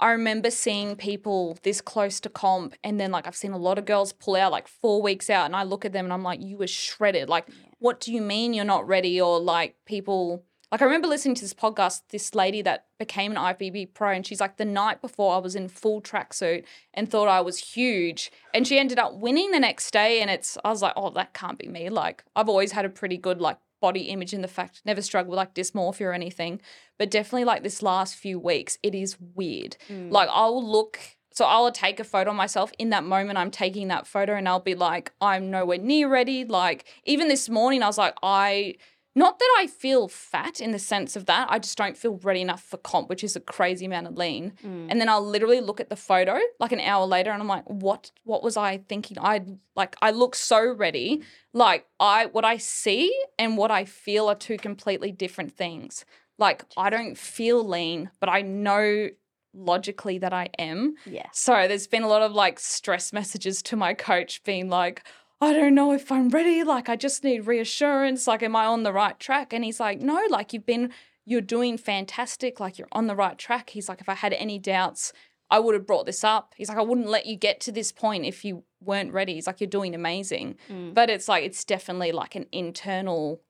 I 0.00 0.12
remember 0.12 0.50
seeing 0.50 0.96
people 0.96 1.58
this 1.62 1.82
close 1.82 2.20
to 2.20 2.30
comp, 2.30 2.74
and 2.82 2.98
then 2.98 3.10
like 3.10 3.26
I've 3.26 3.36
seen 3.36 3.52
a 3.52 3.58
lot 3.58 3.78
of 3.78 3.84
girls 3.84 4.12
pull 4.14 4.34
out 4.34 4.50
like 4.50 4.66
four 4.66 5.02
weeks 5.02 5.28
out, 5.28 5.44
and 5.44 5.54
I 5.54 5.62
look 5.62 5.84
at 5.84 5.92
them 5.92 6.06
and 6.06 6.12
I'm 6.12 6.22
like, 6.22 6.40
you 6.40 6.56
were 6.56 6.66
shredded. 6.66 7.28
Like, 7.28 7.48
what 7.78 8.00
do 8.00 8.12
you 8.12 8.22
mean 8.22 8.54
you're 8.54 8.64
not 8.64 8.88
ready? 8.88 9.20
Or 9.20 9.38
like 9.38 9.76
people. 9.84 10.44
Like 10.72 10.82
I 10.82 10.84
remember 10.84 11.08
listening 11.08 11.34
to 11.34 11.42
this 11.42 11.52
podcast, 11.52 12.02
this 12.10 12.32
lady 12.32 12.62
that 12.62 12.86
became 12.96 13.32
an 13.32 13.36
IFBB 13.36 13.92
pro, 13.92 14.12
and 14.12 14.24
she's 14.24 14.40
like, 14.40 14.56
the 14.56 14.64
night 14.64 15.02
before 15.02 15.34
I 15.34 15.38
was 15.38 15.56
in 15.56 15.68
full 15.68 16.00
tracksuit 16.00 16.64
and 16.94 17.10
thought 17.10 17.26
I 17.26 17.40
was 17.40 17.58
huge, 17.58 18.30
and 18.54 18.66
she 18.66 18.78
ended 18.78 18.98
up 18.98 19.14
winning 19.14 19.50
the 19.50 19.58
next 19.58 19.90
day. 19.90 20.20
And 20.22 20.30
it's, 20.30 20.56
I 20.64 20.70
was 20.70 20.80
like, 20.80 20.92
oh, 20.96 21.10
that 21.10 21.34
can't 21.34 21.58
be 21.58 21.66
me. 21.66 21.90
Like 21.90 22.24
I've 22.36 22.48
always 22.48 22.72
had 22.72 22.84
a 22.84 22.88
pretty 22.88 23.16
good 23.16 23.40
like 23.40 23.58
body 23.80 24.02
image 24.02 24.32
in 24.32 24.42
the 24.42 24.48
fact, 24.48 24.82
never 24.84 25.02
struggled 25.02 25.30
with 25.30 25.38
like 25.38 25.54
dysmorphia 25.54 26.06
or 26.06 26.12
anything, 26.12 26.60
but 26.98 27.10
definitely 27.10 27.44
like 27.44 27.62
this 27.62 27.82
last 27.82 28.14
few 28.14 28.38
weeks, 28.38 28.78
it 28.82 28.94
is 28.94 29.16
weird. 29.34 29.76
Mm. 29.88 30.10
Like 30.10 30.28
I'll 30.32 30.64
look. 30.64 30.98
So 31.32 31.44
I'll 31.44 31.70
take 31.70 32.00
a 32.00 32.04
photo 32.04 32.30
of 32.30 32.36
myself 32.36 32.72
in 32.78 32.90
that 32.90 33.04
moment. 33.04 33.38
I'm 33.38 33.52
taking 33.52 33.88
that 33.88 34.06
photo 34.06 34.34
and 34.34 34.48
I'll 34.48 34.60
be 34.60 34.74
like, 34.74 35.12
I'm 35.20 35.50
nowhere 35.50 35.78
near 35.78 36.08
ready. 36.08 36.44
Like 36.44 36.84
even 37.04 37.28
this 37.28 37.48
morning, 37.48 37.82
I 37.82 37.86
was 37.86 37.98
like, 37.98 38.14
I 38.22 38.74
not 39.20 39.38
that 39.38 39.56
I 39.58 39.66
feel 39.66 40.08
fat 40.08 40.62
in 40.62 40.70
the 40.70 40.78
sense 40.78 41.14
of 41.14 41.26
that. 41.26 41.46
I 41.50 41.58
just 41.58 41.76
don't 41.76 41.94
feel 41.94 42.16
ready 42.22 42.40
enough 42.40 42.62
for 42.62 42.78
comp, 42.78 43.10
which 43.10 43.22
is 43.22 43.36
a 43.36 43.40
crazy 43.40 43.84
amount 43.84 44.06
of 44.06 44.16
lean. 44.16 44.54
Mm. 44.64 44.86
And 44.88 44.98
then 44.98 45.10
I'll 45.10 45.24
literally 45.24 45.60
look 45.60 45.78
at 45.78 45.90
the 45.90 45.96
photo 45.96 46.38
like 46.58 46.72
an 46.72 46.80
hour 46.80 47.04
later 47.04 47.30
and 47.30 47.42
I'm 47.42 47.46
like, 47.46 47.68
what 47.68 48.12
what 48.24 48.42
was 48.42 48.56
I 48.56 48.78
thinking? 48.88 49.18
I 49.20 49.44
like 49.76 49.94
I 50.00 50.12
look 50.12 50.34
so 50.34 50.72
ready. 50.72 51.20
Like 51.52 51.86
I 52.00 52.26
what 52.26 52.46
I 52.46 52.56
see 52.56 53.14
and 53.38 53.58
what 53.58 53.70
I 53.70 53.84
feel 53.84 54.26
are 54.26 54.34
two 54.34 54.56
completely 54.56 55.12
different 55.12 55.52
things. 55.52 56.06
Like 56.38 56.64
I 56.78 56.88
don't 56.88 57.18
feel 57.18 57.62
lean, 57.62 58.10
but 58.20 58.30
I 58.30 58.40
know 58.40 59.10
logically 59.52 60.16
that 60.18 60.32
I 60.32 60.48
am. 60.58 60.94
Yeah. 61.04 61.26
So 61.32 61.68
there's 61.68 61.86
been 61.86 62.04
a 62.04 62.08
lot 62.08 62.22
of 62.22 62.32
like 62.32 62.58
stress 62.58 63.12
messages 63.12 63.60
to 63.64 63.76
my 63.76 63.92
coach 63.92 64.42
being 64.44 64.70
like, 64.70 65.04
I 65.40 65.52
don't 65.54 65.74
know 65.74 65.92
if 65.92 66.12
I'm 66.12 66.28
ready. 66.28 66.62
Like, 66.62 66.88
I 66.88 66.96
just 66.96 67.24
need 67.24 67.46
reassurance. 67.46 68.26
Like, 68.26 68.42
am 68.42 68.54
I 68.54 68.66
on 68.66 68.82
the 68.82 68.92
right 68.92 69.18
track? 69.18 69.52
And 69.52 69.64
he's 69.64 69.80
like, 69.80 70.00
no, 70.00 70.22
like, 70.28 70.52
you've 70.52 70.66
been, 70.66 70.92
you're 71.24 71.40
doing 71.40 71.78
fantastic. 71.78 72.60
Like, 72.60 72.78
you're 72.78 72.88
on 72.92 73.06
the 73.06 73.16
right 73.16 73.38
track. 73.38 73.70
He's 73.70 73.88
like, 73.88 74.00
if 74.00 74.08
I 74.08 74.14
had 74.14 74.34
any 74.34 74.58
doubts, 74.58 75.12
I 75.50 75.58
would 75.58 75.74
have 75.74 75.86
brought 75.86 76.06
this 76.06 76.22
up. 76.22 76.54
He's 76.56 76.68
like, 76.68 76.78
I 76.78 76.82
wouldn't 76.82 77.08
let 77.08 77.26
you 77.26 77.36
get 77.36 77.60
to 77.60 77.72
this 77.72 77.90
point 77.90 78.26
if 78.26 78.44
you 78.44 78.64
weren't 78.80 79.12
ready. 79.12 79.34
He's 79.34 79.46
like, 79.46 79.60
you're 79.60 79.68
doing 79.68 79.94
amazing. 79.94 80.56
Mm. 80.68 80.94
But 80.94 81.08
it's 81.10 81.28
like, 81.28 81.44
it's 81.44 81.64
definitely 81.64 82.12
like 82.12 82.36
an 82.36 82.46
internal, 82.52 83.40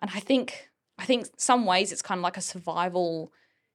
and 0.00 0.10
I 0.14 0.20
think, 0.20 0.68
I 0.98 1.06
think 1.06 1.26
some 1.38 1.64
ways 1.64 1.90
it's 1.90 2.02
kind 2.02 2.18
of 2.18 2.22
like 2.22 2.36
a 2.36 2.42
survival 2.42 3.32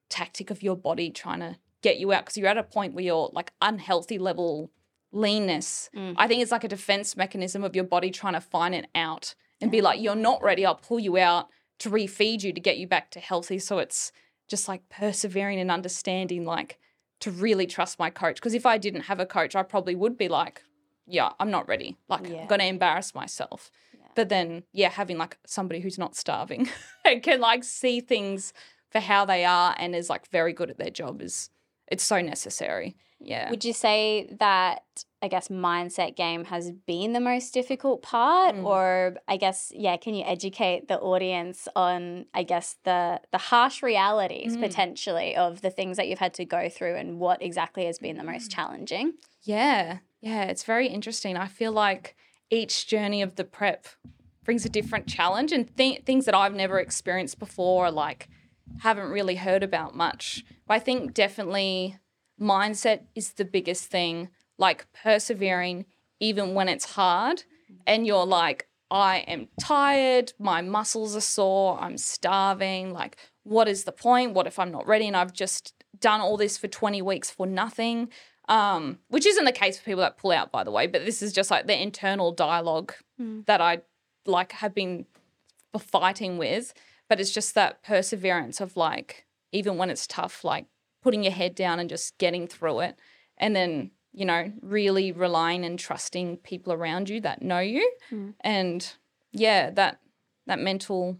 tactic 0.08 0.50
of 0.50 0.62
your 0.62 0.76
body 0.76 1.10
trying 1.10 1.40
to 1.40 1.56
get 1.82 1.98
you 1.98 2.12
out 2.12 2.24
because 2.24 2.36
you're 2.36 2.48
at 2.48 2.56
a 2.56 2.62
point 2.62 2.94
where 2.94 3.04
you're 3.04 3.30
like 3.32 3.52
unhealthy 3.60 4.18
level 4.18 4.70
leanness. 5.12 5.90
Mm. 5.94 6.14
I 6.16 6.26
think 6.28 6.42
it's 6.42 6.52
like 6.52 6.64
a 6.64 6.68
defense 6.68 7.16
mechanism 7.16 7.64
of 7.64 7.74
your 7.74 7.84
body 7.84 8.10
trying 8.10 8.34
to 8.34 8.40
find 8.40 8.74
it 8.74 8.86
out 8.94 9.34
and 9.60 9.70
be 9.70 9.80
like, 9.80 10.00
you're 10.00 10.14
not 10.14 10.42
ready. 10.42 10.66
I'll 10.66 10.74
pull 10.74 11.00
you 11.00 11.16
out 11.18 11.48
to 11.78 11.90
refeed 11.90 12.42
you 12.42 12.52
to 12.52 12.60
get 12.60 12.78
you 12.78 12.86
back 12.86 13.10
to 13.12 13.20
healthy. 13.20 13.58
So 13.58 13.78
it's 13.78 14.12
just 14.48 14.68
like 14.68 14.88
persevering 14.88 15.58
and 15.58 15.70
understanding, 15.70 16.44
like 16.44 16.78
to 17.20 17.30
really 17.30 17.66
trust 17.66 17.98
my 17.98 18.10
coach. 18.10 18.36
Because 18.36 18.54
if 18.54 18.66
I 18.66 18.78
didn't 18.78 19.02
have 19.02 19.20
a 19.20 19.26
coach, 19.26 19.56
I 19.56 19.62
probably 19.62 19.94
would 19.94 20.16
be 20.18 20.28
like, 20.28 20.62
yeah, 21.06 21.30
I'm 21.40 21.50
not 21.50 21.68
ready. 21.68 21.96
Like, 22.08 22.28
Yeah. 22.28 22.42
I'm 22.42 22.46
going 22.46 22.60
to 22.60 22.66
embarrass 22.66 23.14
myself. 23.14 23.70
But 24.14 24.30
then, 24.30 24.64
yeah, 24.72 24.88
having 24.88 25.18
like 25.18 25.36
somebody 25.46 25.80
who's 25.80 25.98
not 25.98 26.16
starving 26.16 26.68
and 27.04 27.22
can 27.22 27.38
like 27.40 27.62
see 27.64 28.00
things 28.00 28.52
for 28.90 28.98
how 28.98 29.26
they 29.26 29.44
are 29.44 29.76
and 29.78 29.94
is 29.94 30.08
like 30.08 30.26
very 30.30 30.52
good 30.54 30.70
at 30.70 30.78
their 30.78 30.90
job 30.90 31.20
is 31.20 31.50
it's 31.86 32.02
so 32.04 32.20
necessary. 32.20 32.96
Yeah. 33.20 33.50
Would 33.50 33.64
you 33.64 33.72
say 33.72 34.28
that 34.38 34.82
I 35.22 35.28
guess 35.28 35.48
mindset 35.48 36.14
game 36.16 36.44
has 36.44 36.70
been 36.70 37.12
the 37.12 37.20
most 37.20 37.52
difficult 37.54 38.02
part 38.02 38.54
Mm. 38.54 38.64
or 38.64 39.16
I 39.26 39.36
guess 39.38 39.72
yeah, 39.74 39.96
can 39.96 40.14
you 40.14 40.22
educate 40.24 40.86
the 40.88 40.98
audience 41.00 41.66
on 41.74 42.26
I 42.34 42.42
guess 42.42 42.76
the 42.84 43.20
the 43.32 43.38
harsh 43.38 43.82
realities 43.82 44.56
Mm. 44.56 44.60
potentially 44.60 45.34
of 45.34 45.62
the 45.62 45.70
things 45.70 45.96
that 45.96 46.08
you've 46.08 46.18
had 46.18 46.34
to 46.34 46.44
go 46.44 46.68
through 46.68 46.96
and 46.96 47.18
what 47.18 47.42
exactly 47.42 47.86
has 47.86 47.98
been 47.98 48.18
the 48.18 48.24
most 48.24 48.50
Mm. 48.50 48.54
challenging? 48.54 49.12
Yeah, 49.42 49.98
yeah, 50.20 50.44
it's 50.44 50.64
very 50.64 50.88
interesting. 50.88 51.36
I 51.36 51.46
feel 51.48 51.72
like 51.72 52.16
each 52.50 52.86
journey 52.86 53.22
of 53.22 53.36
the 53.36 53.44
prep 53.44 53.86
brings 54.44 54.64
a 54.64 54.68
different 54.68 55.08
challenge 55.08 55.50
and 55.52 55.74
th- 55.76 56.02
things 56.04 56.24
that 56.26 56.34
I've 56.34 56.54
never 56.54 56.78
experienced 56.78 57.38
before, 57.40 57.90
like 57.90 58.28
haven't 58.80 59.08
really 59.10 59.36
heard 59.36 59.62
about 59.64 59.96
much. 59.96 60.44
But 60.68 60.74
I 60.74 60.78
think 60.80 61.14
definitely 61.14 61.96
mindset 62.40 63.02
is 63.14 63.32
the 63.32 63.44
biggest 63.44 63.86
thing, 63.86 64.28
like 64.58 64.86
persevering 64.92 65.86
even 66.18 66.54
when 66.54 66.68
it's 66.68 66.92
hard 66.92 67.44
and 67.86 68.06
you're 68.06 68.26
like, 68.26 68.68
I 68.90 69.18
am 69.26 69.48
tired, 69.60 70.32
my 70.38 70.62
muscles 70.62 71.16
are 71.16 71.20
sore, 71.20 71.78
I'm 71.80 71.98
starving. 71.98 72.92
Like, 72.92 73.16
what 73.42 73.68
is 73.68 73.84
the 73.84 73.92
point? 73.92 74.32
What 74.32 74.46
if 74.46 74.58
I'm 74.58 74.70
not 74.70 74.86
ready 74.86 75.06
and 75.06 75.16
I've 75.16 75.32
just 75.32 75.74
done 75.98 76.20
all 76.20 76.36
this 76.36 76.56
for 76.56 76.68
20 76.68 77.02
weeks 77.02 77.30
for 77.30 77.46
nothing? 77.46 78.10
um, 78.48 78.98
which 79.08 79.26
isn't 79.26 79.44
the 79.44 79.52
case 79.52 79.78
for 79.78 79.84
people 79.84 80.02
that 80.02 80.18
pull 80.18 80.32
out, 80.32 80.52
by 80.52 80.64
the 80.64 80.70
way. 80.70 80.86
But 80.86 81.04
this 81.04 81.22
is 81.22 81.32
just 81.32 81.50
like 81.50 81.66
the 81.66 81.80
internal 81.80 82.32
dialogue 82.32 82.92
that 83.46 83.60
I 83.60 83.82
like 84.24 84.52
have 84.52 84.74
been 84.74 85.06
fighting 85.78 86.38
with. 86.38 86.72
But 87.08 87.20
it's 87.20 87.32
just 87.32 87.54
that 87.54 87.82
perseverance 87.82 88.60
of 88.60 88.76
like, 88.76 89.26
even 89.52 89.76
when 89.76 89.90
it's 89.90 90.06
tough, 90.06 90.44
like 90.44 90.66
putting 91.06 91.22
your 91.22 91.32
head 91.32 91.54
down 91.54 91.78
and 91.78 91.88
just 91.88 92.18
getting 92.18 92.48
through 92.48 92.80
it, 92.80 92.96
and 93.38 93.54
then 93.54 93.92
you 94.12 94.24
know 94.24 94.50
really 94.60 95.12
relying 95.12 95.64
and 95.64 95.78
trusting 95.78 96.38
people 96.38 96.72
around 96.72 97.08
you 97.08 97.20
that 97.20 97.42
know 97.42 97.60
you, 97.60 97.84
Mm. 98.10 98.34
and 98.40 98.94
yeah, 99.30 99.70
that 99.70 100.00
that 100.48 100.58
mental, 100.58 101.18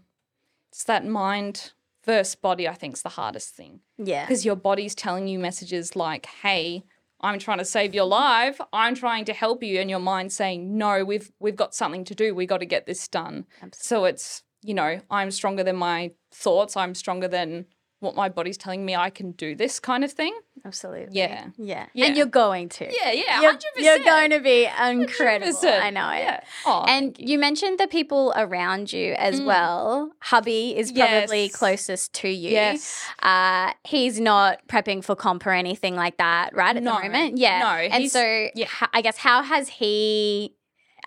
it's 0.71 0.83
that 0.83 1.05
mind 1.05 1.71
versus 2.05 2.35
body. 2.35 2.67
I 2.67 2.73
think 2.73 2.95
is 2.95 3.01
the 3.01 3.09
hardest 3.21 3.55
thing 3.55 3.79
Yeah. 3.97 4.25
because 4.25 4.43
your 4.45 4.57
body's 4.57 4.93
telling 4.95 5.25
you 5.29 5.39
messages 5.39 5.95
like, 5.95 6.25
"Hey, 6.43 6.83
I'm 7.21 7.39
trying 7.39 7.59
to 7.59 7.65
save 7.65 7.95
your 7.95 8.05
life. 8.05 8.59
I'm 8.73 8.93
trying 8.95 9.23
to 9.25 9.33
help 9.33 9.63
you," 9.63 9.79
and 9.79 9.89
your 9.89 9.99
mind's 10.11 10.35
saying, 10.35 10.77
"No, 10.77 11.05
we've 11.05 11.31
we've 11.39 11.55
got 11.63 11.73
something 11.73 12.03
to 12.09 12.15
do. 12.15 12.35
We 12.35 12.45
got 12.45 12.59
to 12.59 12.65
get 12.75 12.85
this 12.87 13.07
done." 13.07 13.45
Absolutely. 13.61 13.77
So 13.91 14.05
it's 14.11 14.43
you 14.63 14.73
know, 14.73 14.99
I'm 15.09 15.31
stronger 15.31 15.63
than 15.63 15.75
my 15.77 16.11
thoughts. 16.31 16.75
I'm 16.75 16.95
stronger 16.95 17.27
than 17.27 17.67
what 17.99 18.15
my 18.15 18.29
body's 18.29 18.57
telling 18.57 18.85
me 18.85 18.95
I 18.95 19.09
can 19.09 19.31
do. 19.31 19.55
This 19.55 19.79
kind 19.79 20.03
of 20.03 20.11
thing. 20.11 20.37
Absolutely. 20.65 21.17
Yeah. 21.17 21.47
Yeah. 21.57 21.87
Yeah. 21.93 22.05
And 22.05 22.17
you're 22.17 22.25
going 22.27 22.69
to. 22.69 22.85
Yeah, 22.85 23.11
yeah, 23.11 23.41
You're, 23.41 23.57
you're 23.77 24.03
going 24.03 24.31
to 24.31 24.39
be 24.39 24.67
incredible. 24.89 25.57
I 25.63 25.89
know 25.89 26.09
it. 26.11 26.19
Yeah. 26.19 26.39
Oh, 26.65 26.85
And 26.87 27.15
thank 27.15 27.27
you. 27.29 27.39
mentioned 27.39 27.79
the 27.79 27.87
people 27.87 28.33
around 28.35 28.91
you 28.93 29.13
as 29.13 29.39
Mm. 29.41 29.45
well. 29.45 30.11
Hubby 30.21 30.77
is 30.77 30.91
probably 30.91 31.43
Yes. 31.45 31.55
closest 31.55 32.13
to 32.15 32.29
you. 32.29 32.51
yes. 32.51 33.03
Uh, 33.21 33.71
he's 33.83 34.19
not 34.19 34.59
prepping 34.67 35.03
for 35.03 35.15
comp 35.15 35.45
or 35.47 35.51
anything 35.51 35.95
like 35.95 36.17
that, 36.17 36.55
right? 36.55 36.75
At 36.77 36.83
No. 36.83 36.95
the 36.97 37.03
moment, 37.03 37.37
yeah. 37.37 37.59
No, 37.59 37.69
and 37.95 38.11
so, 38.11 38.49
yeah. 38.55 38.67
I 38.93 39.01
guess 39.01 39.17
how 39.17 39.41
has 39.41 39.69
he 39.69 40.53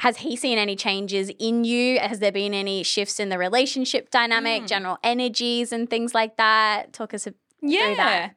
has 0.00 0.18
he 0.18 0.34
seen 0.36 0.58
any 0.58 0.76
changes 0.76 1.30
in 1.38 1.64
you? 1.64 1.98
Has 2.00 2.18
there 2.18 2.32
been 2.32 2.54
any 2.54 2.82
shifts 2.82 3.20
in 3.20 3.28
the 3.28 3.38
relationship 3.38 4.10
dynamic, 4.10 4.62
Mm. 4.62 4.66
general 4.68 4.98
energies, 5.04 5.72
and 5.72 5.88
things 5.88 6.14
like 6.14 6.36
that? 6.36 6.92
Talk 6.92 7.14
us. 7.14 7.26
A- 7.26 7.34
Yeah. 7.62 7.94
that. 7.94 8.36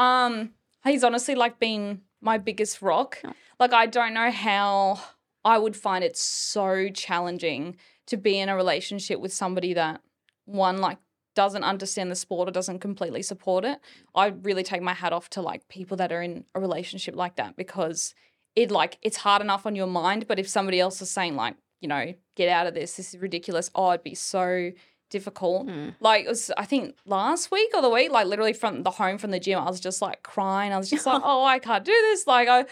Um, 0.00 0.54
he's 0.84 1.04
honestly 1.04 1.34
like 1.34 1.58
been 1.58 2.02
my 2.20 2.38
biggest 2.38 2.82
rock. 2.82 3.18
Oh. 3.24 3.32
Like 3.58 3.72
I 3.72 3.86
don't 3.86 4.14
know 4.14 4.30
how 4.30 5.00
I 5.44 5.58
would 5.58 5.76
find 5.76 6.02
it 6.02 6.16
so 6.16 6.88
challenging 6.88 7.76
to 8.06 8.16
be 8.16 8.38
in 8.38 8.48
a 8.48 8.56
relationship 8.56 9.20
with 9.20 9.32
somebody 9.32 9.74
that 9.74 10.00
one 10.46 10.78
like 10.78 10.98
doesn't 11.34 11.64
understand 11.64 12.10
the 12.10 12.16
sport 12.16 12.48
or 12.48 12.52
doesn't 12.52 12.78
completely 12.80 13.22
support 13.22 13.64
it. 13.64 13.78
I 14.14 14.26
really 14.28 14.62
take 14.62 14.82
my 14.82 14.94
hat 14.94 15.12
off 15.12 15.28
to 15.30 15.42
like 15.42 15.68
people 15.68 15.96
that 15.98 16.12
are 16.12 16.22
in 16.22 16.44
a 16.54 16.60
relationship 16.60 17.14
like 17.16 17.36
that 17.36 17.56
because 17.56 18.14
it 18.56 18.70
like 18.70 18.98
it's 19.02 19.16
hard 19.18 19.42
enough 19.42 19.66
on 19.66 19.74
your 19.76 19.86
mind, 19.86 20.26
but 20.28 20.38
if 20.38 20.48
somebody 20.48 20.80
else 20.80 21.00
is 21.02 21.10
saying 21.10 21.36
like, 21.36 21.56
you 21.80 21.88
know, 21.88 22.14
get 22.36 22.48
out 22.48 22.66
of 22.66 22.74
this, 22.74 22.96
this 22.96 23.14
is 23.14 23.20
ridiculous, 23.20 23.70
oh, 23.74 23.90
it'd 23.90 24.02
be 24.04 24.14
so 24.14 24.70
difficult 25.10 25.66
Mm. 25.68 25.94
like 26.00 26.24
it 26.24 26.28
was 26.28 26.50
I 26.56 26.64
think 26.64 26.96
last 27.06 27.50
week 27.52 27.70
or 27.74 27.82
the 27.82 27.88
week, 27.90 28.10
like 28.10 28.26
literally 28.26 28.52
from 28.52 28.82
the 28.82 28.90
home 28.90 29.18
from 29.18 29.30
the 29.30 29.38
gym, 29.38 29.58
I 29.58 29.68
was 29.70 29.80
just 29.80 30.02
like 30.02 30.22
crying. 30.22 30.72
I 30.72 30.78
was 30.78 30.90
just 30.90 31.06
like, 31.06 31.22
oh, 31.24 31.44
I 31.44 31.58
can't 31.58 31.84
do 31.84 31.92
this. 31.92 32.26
Like 32.26 32.48
I 32.48 32.64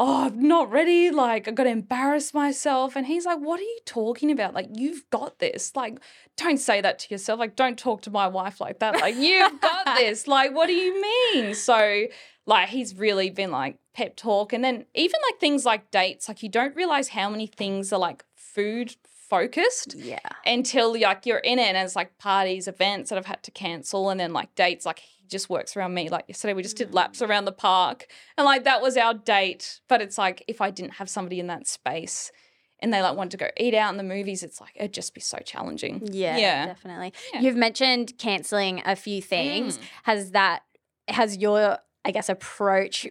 oh, 0.00 0.26
I'm 0.26 0.46
not 0.46 0.70
ready. 0.70 1.10
Like 1.10 1.48
I 1.48 1.50
gotta 1.50 1.70
embarrass 1.70 2.32
myself. 2.32 2.94
And 2.94 3.06
he's 3.06 3.26
like, 3.26 3.38
What 3.40 3.58
are 3.58 3.64
you 3.64 3.78
talking 3.84 4.30
about? 4.30 4.54
Like, 4.54 4.68
you've 4.74 5.02
got 5.10 5.40
this. 5.40 5.74
Like, 5.74 5.98
don't 6.36 6.58
say 6.58 6.80
that 6.80 7.00
to 7.00 7.14
yourself. 7.14 7.40
Like, 7.40 7.56
don't 7.56 7.76
talk 7.76 8.02
to 8.02 8.10
my 8.10 8.28
wife 8.28 8.60
like 8.60 8.78
that. 8.78 8.94
Like, 9.00 9.16
you've 9.16 9.60
got 9.60 9.96
this. 9.96 10.28
Like, 10.28 10.54
what 10.54 10.66
do 10.68 10.74
you 10.74 11.02
mean? 11.02 11.54
So 11.54 12.04
like 12.46 12.68
he's 12.68 12.94
really 12.94 13.28
been 13.30 13.50
like 13.50 13.76
pep 13.98 14.16
talk. 14.16 14.52
And 14.52 14.62
then 14.64 14.84
even 14.94 15.18
like 15.28 15.40
things 15.40 15.64
like 15.64 15.90
dates, 15.90 16.28
like 16.28 16.42
you 16.42 16.48
don't 16.48 16.74
realize 16.76 17.08
how 17.08 17.28
many 17.28 17.46
things 17.46 17.92
are 17.92 17.98
like 17.98 18.24
food 18.36 18.94
focused 19.28 19.94
Yeah. 19.96 20.18
until 20.46 20.98
like 20.98 21.26
you're 21.26 21.38
in 21.52 21.58
it 21.58 21.74
and 21.74 21.76
it's 21.78 21.96
like 21.96 22.16
parties, 22.18 22.66
events 22.68 23.10
that 23.10 23.18
I've 23.18 23.26
had 23.26 23.42
to 23.42 23.50
cancel, 23.50 24.10
and 24.10 24.18
then 24.20 24.32
like 24.32 24.54
dates. 24.54 24.86
Like 24.86 25.00
he 25.00 25.26
just 25.28 25.50
works 25.50 25.76
around 25.76 25.94
me. 25.94 26.08
Like 26.08 26.24
yesterday, 26.28 26.54
we 26.54 26.62
just 26.62 26.76
did 26.76 26.94
laps 26.94 27.20
around 27.22 27.44
the 27.44 27.52
park, 27.52 28.06
and 28.36 28.44
like 28.44 28.64
that 28.64 28.80
was 28.80 28.96
our 28.96 29.14
date. 29.14 29.80
But 29.88 30.00
it's 30.00 30.16
like 30.18 30.44
if 30.48 30.60
I 30.60 30.70
didn't 30.70 30.92
have 30.94 31.08
somebody 31.10 31.38
in 31.40 31.46
that 31.48 31.66
space, 31.66 32.32
and 32.80 32.92
they 32.92 33.02
like 33.02 33.16
wanted 33.16 33.32
to 33.32 33.36
go 33.44 33.48
eat 33.58 33.74
out 33.74 33.90
in 33.90 33.96
the 33.98 34.02
movies, 34.16 34.42
it's 34.42 34.60
like 34.60 34.72
it'd 34.76 34.94
just 34.94 35.12
be 35.12 35.20
so 35.20 35.38
challenging. 35.44 36.00
Yeah, 36.10 36.36
Yeah. 36.38 36.66
definitely. 36.66 37.12
Yeah. 37.34 37.40
You've 37.40 37.56
mentioned 37.56 38.14
canceling 38.18 38.80
a 38.86 38.96
few 38.96 39.20
things. 39.20 39.76
Mm. 39.78 39.82
Has 40.04 40.30
that 40.32 40.62
has 41.08 41.36
your 41.36 41.78
I 42.04 42.10
guess 42.12 42.28
approach 42.30 43.06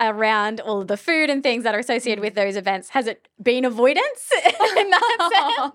around 0.00 0.60
all 0.60 0.80
of 0.80 0.88
the 0.88 0.96
food 0.96 1.28
and 1.28 1.42
things 1.42 1.64
that 1.64 1.74
are 1.74 1.78
associated 1.78 2.22
with 2.22 2.34
those 2.34 2.56
events 2.56 2.90
has 2.90 3.08
it 3.08 3.26
been 3.42 3.64
avoidance 3.64 4.30
in 4.76 4.90
that 4.90 5.54
sense? 5.58 5.74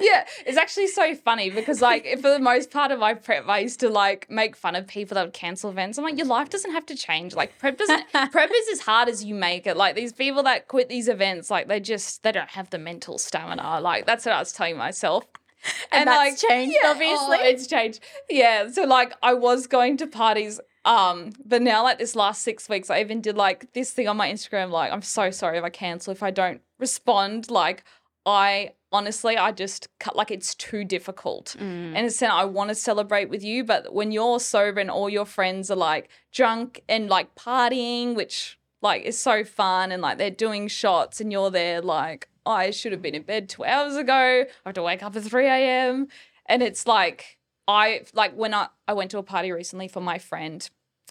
yeah, 0.00 0.24
it's 0.44 0.58
actually 0.58 0.88
so 0.88 1.14
funny 1.14 1.50
because 1.50 1.80
like 1.80 2.06
for 2.16 2.30
the 2.30 2.40
most 2.40 2.70
part 2.70 2.90
of 2.90 2.98
my 2.98 3.14
prep, 3.14 3.48
I 3.48 3.60
used 3.60 3.80
to 3.80 3.88
like 3.88 4.28
make 4.28 4.56
fun 4.56 4.74
of 4.74 4.86
people 4.86 5.14
that 5.14 5.24
would 5.24 5.34
cancel 5.34 5.70
events. 5.70 5.98
I'm 5.98 6.04
like, 6.04 6.18
your 6.18 6.26
life 6.26 6.50
doesn't 6.50 6.72
have 6.72 6.86
to 6.86 6.96
change. 6.96 7.34
Like 7.34 7.58
prep 7.58 7.78
doesn't 7.78 8.04
prep 8.32 8.50
is 8.52 8.68
as 8.72 8.80
hard 8.80 9.08
as 9.08 9.24
you 9.24 9.34
make 9.34 9.66
it. 9.66 9.76
Like 9.76 9.94
these 9.94 10.12
people 10.12 10.42
that 10.44 10.68
quit 10.68 10.88
these 10.88 11.08
events, 11.08 11.50
like 11.50 11.68
they 11.68 11.80
just 11.80 12.22
they 12.22 12.32
don't 12.32 12.50
have 12.50 12.70
the 12.70 12.78
mental 12.78 13.18
stamina. 13.18 13.80
Like 13.80 14.06
that's 14.06 14.26
what 14.26 14.34
I 14.34 14.40
was 14.40 14.52
telling 14.52 14.76
myself. 14.76 15.26
And 15.92 16.08
that's 16.08 16.42
changed, 16.42 16.74
yeah, 16.74 16.88
oh, 16.88 16.92
obviously. 16.92 17.36
oh, 17.38 17.44
it's 17.44 17.66
changed. 17.66 18.00
Yeah. 18.28 18.70
So 18.70 18.84
like 18.84 19.12
I 19.22 19.34
was 19.34 19.66
going 19.66 19.96
to 19.98 20.06
parties. 20.06 20.60
Um, 20.84 21.32
but 21.44 21.62
now 21.62 21.82
like 21.82 21.98
this 21.98 22.16
last 22.16 22.42
six 22.42 22.68
weeks, 22.68 22.90
I 22.90 23.00
even 23.00 23.20
did 23.20 23.36
like 23.36 23.72
this 23.72 23.90
thing 23.90 24.08
on 24.08 24.16
my 24.16 24.30
Instagram, 24.32 24.70
like, 24.70 24.92
I'm 24.92 25.02
so 25.02 25.30
sorry 25.30 25.58
if 25.58 25.64
I 25.64 25.70
cancel, 25.70 26.12
if 26.12 26.22
I 26.22 26.30
don't 26.30 26.60
respond. 26.78 27.50
Like 27.50 27.84
I 28.24 28.72
honestly 28.92 29.36
I 29.36 29.52
just 29.52 29.88
cut 29.98 30.16
like 30.16 30.30
it's 30.30 30.54
too 30.54 30.84
difficult. 30.84 31.56
Mm. 31.58 31.94
And 31.94 32.06
it's 32.06 32.22
I 32.22 32.44
want 32.44 32.68
to 32.70 32.74
celebrate 32.74 33.28
with 33.28 33.44
you, 33.44 33.64
but 33.64 33.94
when 33.94 34.12
you're 34.12 34.40
sober 34.40 34.80
and 34.80 34.90
all 34.90 35.08
your 35.08 35.26
friends 35.26 35.70
are 35.70 35.76
like 35.76 36.08
drunk 36.32 36.82
and 36.88 37.08
like 37.08 37.34
partying, 37.34 38.14
which 38.14 38.58
like 38.82 39.02
is 39.02 39.20
so 39.20 39.44
fun 39.44 39.92
and 39.92 40.00
like 40.00 40.18
they're 40.18 40.30
doing 40.30 40.68
shots 40.68 41.20
and 41.20 41.30
you're 41.30 41.50
there 41.50 41.82
like, 41.82 42.28
I 42.46 42.70
should 42.70 42.92
have 42.92 43.02
been 43.02 43.14
in 43.14 43.22
bed 43.22 43.48
two 43.48 43.64
hours 43.64 43.96
ago. 43.96 44.12
I 44.14 44.46
have 44.64 44.74
to 44.74 44.82
wake 44.82 45.02
up 45.02 45.14
at 45.14 45.22
3 45.22 45.46
a.m. 45.46 46.08
And 46.46 46.62
it's 46.62 46.86
like 46.86 47.38
I 47.70 48.02
like 48.14 48.34
when 48.34 48.52
I, 48.54 48.68
I 48.88 48.92
went 48.92 49.10
to 49.12 49.18
a 49.18 49.22
party 49.22 49.52
recently 49.52 49.88
for 49.88 50.00
my 50.00 50.18
friend, 50.18 50.68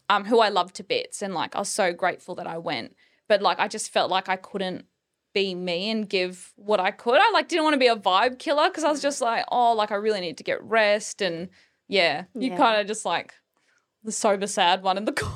um, 0.09 0.25
who 0.25 0.39
I 0.39 0.49
love 0.49 0.73
to 0.73 0.83
bits, 0.83 1.21
and 1.21 1.33
like 1.33 1.55
I 1.55 1.59
was 1.59 1.69
so 1.69 1.93
grateful 1.93 2.35
that 2.35 2.47
I 2.47 2.57
went. 2.57 2.95
But 3.27 3.41
like 3.41 3.59
I 3.59 3.67
just 3.67 3.91
felt 3.91 4.09
like 4.11 4.27
I 4.29 4.35
couldn't 4.35 4.85
be 5.33 5.53
me 5.53 5.89
and 5.91 6.09
give 6.09 6.51
what 6.55 6.79
I 6.79 6.91
could. 6.91 7.19
I 7.19 7.29
like 7.31 7.47
didn't 7.47 7.63
want 7.63 7.75
to 7.75 7.79
be 7.79 7.87
a 7.87 7.95
vibe 7.95 8.39
killer 8.39 8.67
because 8.69 8.83
I 8.83 8.89
was 8.89 9.01
just 9.01 9.21
like, 9.21 9.45
oh, 9.51 9.73
like 9.73 9.91
I 9.91 9.95
really 9.95 10.19
need 10.21 10.37
to 10.39 10.43
get 10.43 10.63
rest 10.63 11.21
and 11.21 11.49
yeah, 11.87 12.23
you 12.33 12.49
Yeah. 12.51 12.57
kind 12.57 12.81
of 12.81 12.87
just 12.87 13.05
like 13.05 13.33
the 14.03 14.11
sober 14.11 14.47
sad 14.47 14.81
one 14.81 14.97
in 14.97 15.05
the 15.05 15.11
corner. 15.21 15.35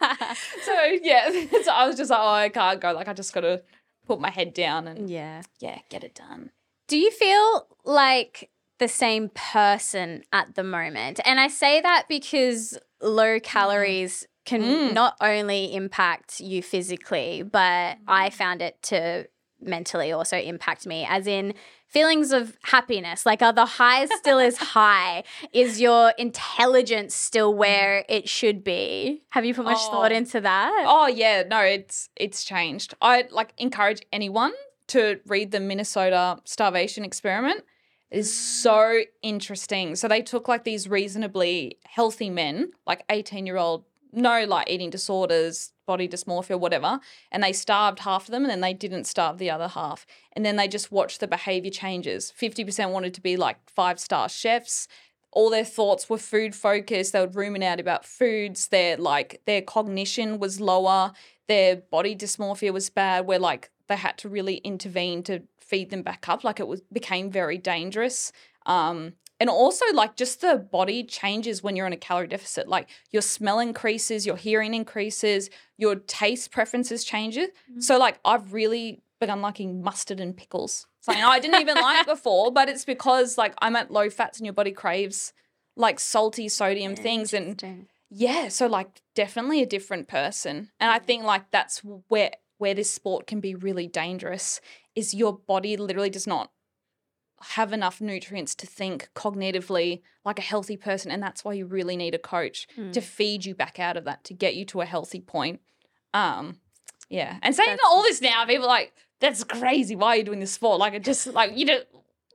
so 0.64 0.84
yeah, 1.02 1.30
so 1.64 1.70
I 1.72 1.86
was 1.86 1.96
just 1.96 2.10
like, 2.10 2.20
oh, 2.20 2.28
I 2.28 2.48
can't 2.48 2.80
go. 2.80 2.92
Like 2.92 3.08
I 3.08 3.12
just 3.12 3.34
got 3.34 3.42
to 3.42 3.62
put 4.06 4.20
my 4.20 4.30
head 4.30 4.54
down 4.54 4.88
and 4.88 5.08
yeah. 5.10 5.42
yeah, 5.58 5.78
get 5.90 6.02
it 6.04 6.14
done. 6.14 6.50
Do 6.88 6.98
you 6.98 7.10
feel 7.10 7.66
like 7.84 8.50
the 8.80 8.88
same 8.88 9.28
person 9.30 10.24
at 10.32 10.56
the 10.56 10.64
moment? 10.64 11.20
And 11.24 11.38
I 11.38 11.46
say 11.46 11.80
that 11.80 12.06
because 12.08 12.76
low 13.00 13.38
calories 13.38 14.26
can 14.44 14.62
Mm. 14.62 14.92
not 14.94 15.14
only 15.20 15.72
impact 15.74 16.40
you 16.40 16.62
physically, 16.62 17.42
but 17.44 17.98
I 18.08 18.30
found 18.30 18.60
it 18.62 18.82
to 18.84 19.28
mentally 19.60 20.10
also 20.10 20.36
impact 20.38 20.86
me, 20.86 21.06
as 21.08 21.26
in 21.26 21.52
feelings 21.86 22.32
of 22.32 22.56
happiness. 22.62 23.26
Like, 23.26 23.42
are 23.42 23.52
the 23.52 23.66
highs 23.66 24.08
still 24.16 24.38
as 24.38 24.56
high? 24.78 25.22
Is 25.52 25.80
your 25.80 26.14
intelligence 26.18 27.14
still 27.14 27.52
where 27.54 28.04
it 28.08 28.28
should 28.28 28.64
be? 28.64 29.22
Have 29.30 29.44
you 29.44 29.54
put 29.54 29.66
much 29.66 29.78
thought 29.90 30.10
Oh. 30.12 30.14
into 30.16 30.40
that? 30.40 30.84
Oh 30.86 31.06
yeah, 31.06 31.42
no, 31.48 31.60
it's 31.60 32.08
it's 32.16 32.42
changed. 32.44 32.94
I 33.02 33.26
like 33.30 33.52
encourage 33.58 34.00
anyone 34.12 34.52
to 34.88 35.20
read 35.26 35.50
the 35.52 35.60
Minnesota 35.60 36.38
starvation 36.44 37.04
experiment. 37.04 37.62
Is 38.10 38.34
so 38.34 39.02
interesting. 39.22 39.94
So 39.94 40.08
they 40.08 40.20
took 40.20 40.48
like 40.48 40.64
these 40.64 40.88
reasonably 40.88 41.78
healthy 41.84 42.28
men, 42.28 42.72
like 42.86 43.04
18 43.08 43.46
year 43.46 43.56
old, 43.56 43.84
no 44.12 44.44
like 44.44 44.68
eating 44.68 44.90
disorders, 44.90 45.72
body 45.86 46.08
dysmorphia, 46.08 46.58
whatever, 46.58 46.98
and 47.30 47.42
they 47.42 47.52
starved 47.52 48.00
half 48.00 48.24
of 48.24 48.32
them 48.32 48.42
and 48.42 48.50
then 48.50 48.60
they 48.60 48.74
didn't 48.74 49.04
starve 49.04 49.38
the 49.38 49.50
other 49.50 49.68
half. 49.68 50.06
And 50.32 50.44
then 50.44 50.56
they 50.56 50.66
just 50.66 50.90
watched 50.90 51.20
the 51.20 51.28
behavior 51.28 51.70
changes. 51.70 52.32
50% 52.36 52.90
wanted 52.90 53.14
to 53.14 53.20
be 53.20 53.36
like 53.36 53.58
five 53.70 54.00
star 54.00 54.28
chefs 54.28 54.88
all 55.32 55.50
their 55.50 55.64
thoughts 55.64 56.08
were 56.10 56.18
food 56.18 56.54
focused. 56.54 57.12
They 57.12 57.20
would 57.20 57.36
ruminate 57.36 57.80
about 57.80 58.04
foods. 58.04 58.68
Their 58.68 58.96
like 58.96 59.40
their 59.46 59.62
cognition 59.62 60.38
was 60.38 60.60
lower. 60.60 61.12
Their 61.46 61.76
body 61.76 62.16
dysmorphia 62.16 62.72
was 62.72 62.90
bad. 62.90 63.26
Where 63.26 63.38
like 63.38 63.70
they 63.88 63.96
had 63.96 64.18
to 64.18 64.28
really 64.28 64.56
intervene 64.56 65.22
to 65.24 65.42
feed 65.70 65.90
them 65.90 66.02
back 66.02 66.28
up. 66.28 66.44
Like 66.44 66.60
it 66.60 66.68
was 66.68 66.82
became 66.92 67.30
very 67.30 67.56
dangerous. 67.56 68.32
Um, 68.66 69.14
and 69.38 69.48
also 69.48 69.86
like 69.94 70.16
just 70.16 70.42
the 70.42 70.56
body 70.56 71.02
changes 71.02 71.62
when 71.62 71.74
you're 71.74 71.86
in 71.86 71.94
a 71.94 71.96
calorie 71.96 72.26
deficit. 72.28 72.68
Like 72.68 72.90
your 73.10 73.22
smell 73.22 73.58
increases, 73.58 74.26
your 74.26 74.36
hearing 74.36 74.74
increases, 74.74 75.48
your 75.78 75.94
taste 75.94 76.50
preferences 76.50 77.04
changes. 77.04 77.48
So 77.78 77.98
like 77.98 78.20
I've 78.24 78.52
really 78.52 79.02
begun 79.18 79.40
liking 79.40 79.82
mustard 79.82 80.20
and 80.20 80.36
pickles. 80.36 80.86
Something 81.00 81.24
I 81.24 81.38
didn't 81.38 81.60
even 81.60 81.76
like 81.76 82.06
before, 82.14 82.52
but 82.52 82.68
it's 82.68 82.84
because 82.84 83.38
like 83.38 83.54
I'm 83.60 83.76
at 83.76 83.90
low 83.90 84.10
fats 84.10 84.38
and 84.38 84.46
your 84.46 84.52
body 84.52 84.72
craves 84.72 85.32
like 85.76 85.98
salty 85.98 86.48
sodium 86.48 86.94
things 86.96 87.32
and 87.32 87.86
yeah, 88.10 88.48
so 88.48 88.66
like 88.66 89.00
definitely 89.14 89.62
a 89.62 89.66
different 89.66 90.08
person. 90.08 90.70
And 90.80 90.90
I 90.90 90.98
think 90.98 91.24
like 91.24 91.50
that's 91.50 91.78
where 92.08 92.32
where 92.60 92.74
this 92.74 92.92
sport 92.92 93.26
can 93.26 93.40
be 93.40 93.54
really 93.54 93.86
dangerous 93.86 94.60
is 94.94 95.14
your 95.14 95.32
body 95.32 95.76
literally 95.76 96.10
does 96.10 96.26
not 96.26 96.50
have 97.42 97.72
enough 97.72 98.00
nutrients 98.02 98.54
to 98.54 98.66
think 98.66 99.08
cognitively 99.14 100.02
like 100.26 100.38
a 100.38 100.42
healthy 100.42 100.76
person 100.76 101.10
and 101.10 101.22
that's 101.22 101.42
why 101.42 101.54
you 101.54 101.64
really 101.64 101.96
need 101.96 102.14
a 102.14 102.18
coach 102.18 102.68
Mm. 102.76 102.92
to 102.92 103.00
feed 103.00 103.46
you 103.46 103.54
back 103.54 103.78
out 103.78 103.96
of 103.96 104.04
that 104.04 104.24
to 104.24 104.34
get 104.34 104.54
you 104.54 104.64
to 104.66 104.82
a 104.82 104.86
healthy 104.86 105.20
point. 105.20 105.60
Um 106.12 106.60
yeah. 107.08 107.38
And 107.42 107.54
saying 107.56 107.70
That's 107.70 107.82
all 107.86 108.02
this 108.02 108.20
now 108.20 108.44
people 108.44 108.66
are 108.66 108.68
like 108.68 108.92
that's 109.20 109.42
crazy 109.42 109.96
why 109.96 110.08
are 110.08 110.16
you 110.18 110.24
doing 110.24 110.40
this 110.40 110.52
sport 110.52 110.78
like 110.78 110.92
it 110.94 111.02
just 111.04 111.26
like 111.28 111.56
you 111.56 111.64
know 111.64 111.78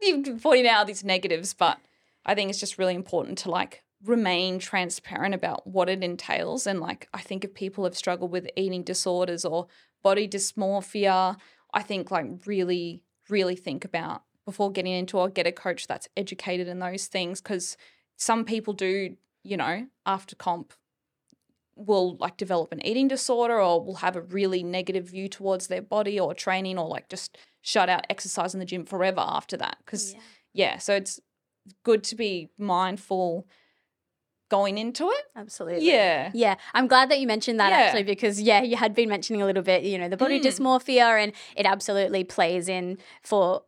you're 0.01 0.38
pointing 0.39 0.67
out 0.67 0.88
these 0.88 1.03
negatives 1.03 1.53
but 1.53 1.77
I 2.25 2.34
think 2.34 2.50
it's 2.50 2.60
just 2.60 2.79
really 2.79 2.96
important 2.96 3.38
to 3.39 3.51
like 3.51 3.84
remain 4.03 4.60
transparent 4.60 5.34
about 5.34 5.65
what 5.65 5.89
it 5.89 6.03
entails. 6.03 6.67
And 6.67 6.79
like, 6.79 7.08
I 7.13 7.22
think 7.22 7.44
if 7.44 7.53
people 7.53 7.84
have 7.86 7.96
struggled 7.96 8.32
with 8.32 8.48
eating 8.55 8.84
disorders 8.84 9.46
or 9.46 9.67
body 10.05 10.27
dysmorphia, 10.27 11.35
I 11.74 11.81
think 11.81 12.12
like 12.12 12.27
really, 12.45 13.01
really 13.27 13.55
think 13.55 13.83
about 13.83 14.21
before 14.45 14.71
getting 14.71 14.93
into 14.93 15.17
or 15.17 15.29
get 15.29 15.47
a 15.47 15.51
coach 15.51 15.88
that's 15.88 16.07
educated 16.15 16.67
in 16.67 16.77
those 16.77 17.07
things. 17.07 17.41
Cause 17.41 17.75
some 18.15 18.45
people 18.45 18.74
do, 18.74 19.15
you 19.43 19.57
know, 19.57 19.88
after 20.05 20.35
comp 20.35 20.74
will 21.75 22.17
like 22.17 22.38
develop 22.38 22.71
an 22.71 22.85
eating 22.85 23.07
disorder 23.07 23.60
or 23.60 23.84
will 23.84 23.95
have 23.95 24.15
a 24.15 24.21
really 24.21 24.62
negative 24.62 25.10
view 25.10 25.27
towards 25.27 25.65
their 25.67 25.82
body 25.82 26.19
or 26.19 26.36
training 26.36 26.77
or 26.77 26.88
like 26.88 27.10
just 27.10 27.36
shut 27.63 27.89
out 27.89 28.06
exercise 28.08 28.53
in 28.53 28.60
the 28.60 28.65
gym 28.65 28.86
forever 28.86 29.23
after 29.25 29.58
that. 29.58 29.77
Cause 29.88 30.13
Yeah. 30.13 30.19
yeah, 30.53 30.77
so 30.77 30.93
it's 30.93 31.19
good 31.82 32.03
to 32.03 32.15
be 32.15 32.51
mindful 32.60 33.47
going 34.49 34.77
into 34.77 35.10
it. 35.10 35.23
Absolutely. 35.36 35.88
Yeah. 35.88 36.31
Yeah, 36.34 36.55
I'm 36.73 36.88
glad 36.88 37.10
that 37.10 37.19
you 37.19 37.27
mentioned 37.27 37.60
that 37.60 37.69
Yeah. 37.71 37.77
actually 37.77 38.03
because 38.03 38.39
yeah, 38.41 38.62
you 38.62 38.75
had 38.77 38.93
been 38.93 39.10
mentioning 39.10 39.41
a 39.41 39.45
little 39.45 39.63
bit, 39.63 39.84
you 39.84 39.97
know, 39.97 40.08
the 40.10 40.17
body 40.17 40.39
Mm. 40.39 40.43
dysmorphia 40.45 41.23
and 41.23 41.34
it 41.55 41.65
absolutely 41.65 42.23
plays 42.23 42.69
in 42.69 42.97
for 43.23 43.63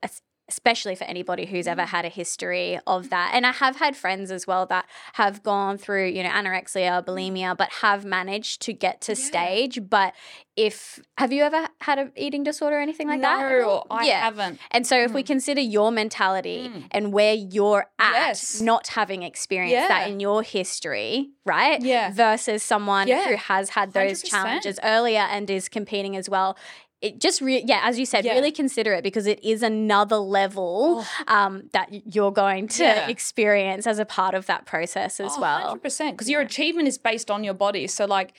especially 0.49 0.95
for 0.95 1.03
anybody 1.03 1.45
who's 1.45 1.67
ever 1.67 1.81
Mm. 1.83 1.88
had 1.88 2.05
a 2.05 2.10
history 2.10 2.79
of 2.88 3.10
that. 3.10 3.31
And 3.33 3.45
I 3.45 3.51
have 3.51 3.77
had 3.77 3.95
friends 3.97 4.31
as 4.31 4.47
well 4.47 4.65
that 4.67 4.86
have 5.13 5.43
gone 5.43 5.77
through, 5.77 6.07
you 6.07 6.23
know, 6.23 6.29
anorexia, 6.29 7.03
bulimia, 7.05 7.55
but 7.57 7.69
have 7.81 8.05
managed 8.05 8.62
to 8.63 8.73
get 8.73 9.01
to 9.01 9.12
Yeah. 9.13 9.15
stage, 9.25 9.79
but 9.89 10.13
if 10.55 10.99
have 11.19 11.31
you 11.31 11.43
ever 11.43 11.67
had 11.81 11.99
an 11.99 12.12
eating 12.15 12.43
disorder 12.43 12.77
or 12.77 12.79
anything 12.79 13.07
like 13.07 13.21
that? 13.21 13.43
at 13.45 13.60
no. 13.62 13.83
I 13.91 14.05
yeah. 14.07 14.21
haven't. 14.21 14.60
And 14.71 14.88
so, 14.88 14.97
if 14.97 15.12
we 15.12 15.21
consider 15.21 15.62
your 15.62 15.91
mentality 15.91 16.69
Mm. 16.73 16.88
and 16.91 17.13
where 17.13 17.33
you're 17.36 17.88
at, 17.99 18.13
Yes. 18.13 18.60
not 18.62 18.88
having 18.88 19.21
experienced 19.23 19.88
that 19.89 20.10
in 20.10 20.19
your 20.19 20.41
history, 20.43 21.29
right? 21.45 21.79
Yeah. 21.81 22.12
Versus 22.12 22.63
someone 22.63 23.07
Yeah. 23.07 23.27
who 23.27 23.36
has 23.36 23.71
had 23.71 23.93
those 23.93 24.23
100%. 24.23 24.29
challenges 24.31 24.79
earlier 24.83 25.21
and 25.29 25.47
is 25.49 25.69
competing 25.69 26.15
as 26.15 26.27
well. 26.29 26.57
It 26.99 27.21
just, 27.21 27.41
re- 27.41 27.63
yeah, 27.65 27.81
as 27.83 27.99
you 27.99 28.05
said, 28.07 28.25
Yeah. 28.25 28.33
really 28.33 28.51
consider 28.51 28.91
it 28.93 29.03
because 29.03 29.27
it 29.27 29.43
is 29.43 29.62
another 29.62 30.17
level 30.17 31.05
um, 31.27 31.69
that 31.73 31.89
you're 32.13 32.31
going 32.31 32.67
to 32.69 32.83
Oh. 32.83 32.88
Yeah. 32.88 33.07
experience 33.07 33.86
as 33.86 33.99
a 33.99 34.05
part 34.05 34.33
of 34.33 34.47
that 34.47 34.65
process 34.65 35.19
as 35.19 35.38
well. 35.38 35.60
Hundred 35.67 35.83
percent, 35.83 36.15
because 36.17 36.29
your 36.29 36.41
achievement 36.41 36.88
is 36.88 36.97
based 36.97 37.29
on 37.29 37.43
your 37.43 37.53
body. 37.53 37.86
So 37.88 38.05
like, 38.05 38.33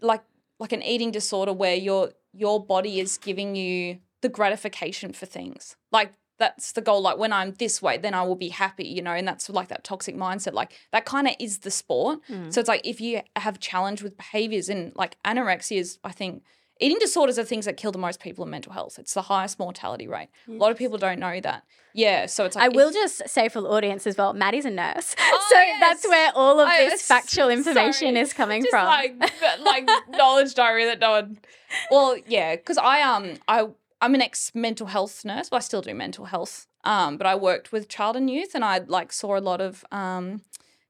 like, 0.00 0.22
like 0.60 0.72
an 0.72 0.82
eating 0.82 1.10
disorder 1.10 1.52
where 1.52 1.74
your 1.74 2.12
your 2.32 2.64
body 2.64 3.00
is 3.00 3.16
giving 3.18 3.54
you 3.56 3.98
the 4.20 4.28
gratification 4.28 5.12
for 5.12 5.26
things. 5.26 5.76
Like 5.90 6.12
that's 6.38 6.72
the 6.72 6.80
goal. 6.80 7.00
Like 7.00 7.18
when 7.18 7.32
I'm 7.32 7.52
this 7.58 7.80
way, 7.82 7.96
then 7.98 8.14
I 8.14 8.22
will 8.22 8.36
be 8.36 8.48
happy. 8.50 8.86
You 8.86 9.02
know, 9.02 9.12
and 9.12 9.26
that's 9.26 9.48
like 9.50 9.68
that 9.68 9.82
toxic 9.82 10.16
mindset. 10.16 10.52
Like 10.52 10.72
that 10.92 11.04
kind 11.04 11.26
of 11.26 11.34
is 11.40 11.58
the 11.58 11.70
sport. 11.70 12.20
Mm. 12.30 12.52
So 12.52 12.60
it's 12.60 12.68
like 12.68 12.82
if 12.84 13.00
you 13.00 13.22
have 13.36 13.58
challenge 13.58 14.02
with 14.02 14.16
behaviors 14.16 14.68
and 14.68 14.92
like 14.94 15.16
anorexia 15.24 15.78
is, 15.78 15.98
I 16.04 16.12
think. 16.12 16.44
Eating 16.80 16.98
disorders 16.98 17.38
are 17.38 17.44
things 17.44 17.66
that 17.66 17.76
kill 17.76 17.92
the 17.92 17.98
most 17.98 18.18
people 18.20 18.44
in 18.44 18.50
mental 18.50 18.72
health. 18.72 18.98
It's 18.98 19.14
the 19.14 19.22
highest 19.22 19.58
mortality 19.60 20.08
rate. 20.08 20.28
A 20.48 20.52
lot 20.52 20.72
of 20.72 20.76
people 20.76 20.98
don't 20.98 21.20
know 21.20 21.40
that. 21.40 21.62
Yeah, 21.92 22.26
so 22.26 22.44
it's 22.44 22.56
like 22.56 22.64
I 22.64 22.68
will 22.68 22.88
if- 22.88 22.94
just 22.94 23.28
say 23.28 23.48
for 23.48 23.60
the 23.60 23.68
audience 23.68 24.06
as 24.08 24.16
well, 24.16 24.32
Madi's 24.32 24.64
a 24.64 24.70
nurse. 24.70 25.14
Oh, 25.20 25.46
so 25.50 25.58
yes. 25.58 25.78
that's 25.80 26.08
where 26.08 26.32
all 26.34 26.58
of 26.60 26.68
Oh, 26.68 26.76
this 26.76 26.92
yes. 26.92 27.02
factual 27.06 27.48
information 27.48 28.08
Sorry. 28.14 28.18
is 28.18 28.32
coming 28.32 28.62
just 28.62 28.70
from. 28.70 28.86
like 28.86 29.14
like 29.60 29.88
knowledge 30.08 30.54
diary 30.54 30.84
that 30.86 30.98
no 30.98 31.10
one. 31.12 31.38
Well, 31.90 32.16
yeah, 32.26 32.56
because 32.56 32.78
I 32.78 33.02
um 33.02 33.34
I 33.46 33.68
I'm 34.00 34.14
an 34.16 34.22
ex 34.22 34.50
mental 34.54 34.88
health 34.88 35.24
nurse, 35.24 35.48
but 35.50 35.56
I 35.58 35.60
still 35.60 35.80
do 35.82 35.94
mental 35.94 36.24
health. 36.24 36.66
Um, 36.82 37.16
but 37.16 37.26
I 37.26 37.34
worked 37.36 37.70
with 37.72 37.88
child 37.88 38.16
and 38.16 38.28
youth, 38.28 38.54
and 38.54 38.64
I 38.64 38.78
like 38.78 39.12
saw 39.12 39.36
a 39.36 39.40
lot 39.40 39.60
of 39.60 39.84
um, 39.92 40.42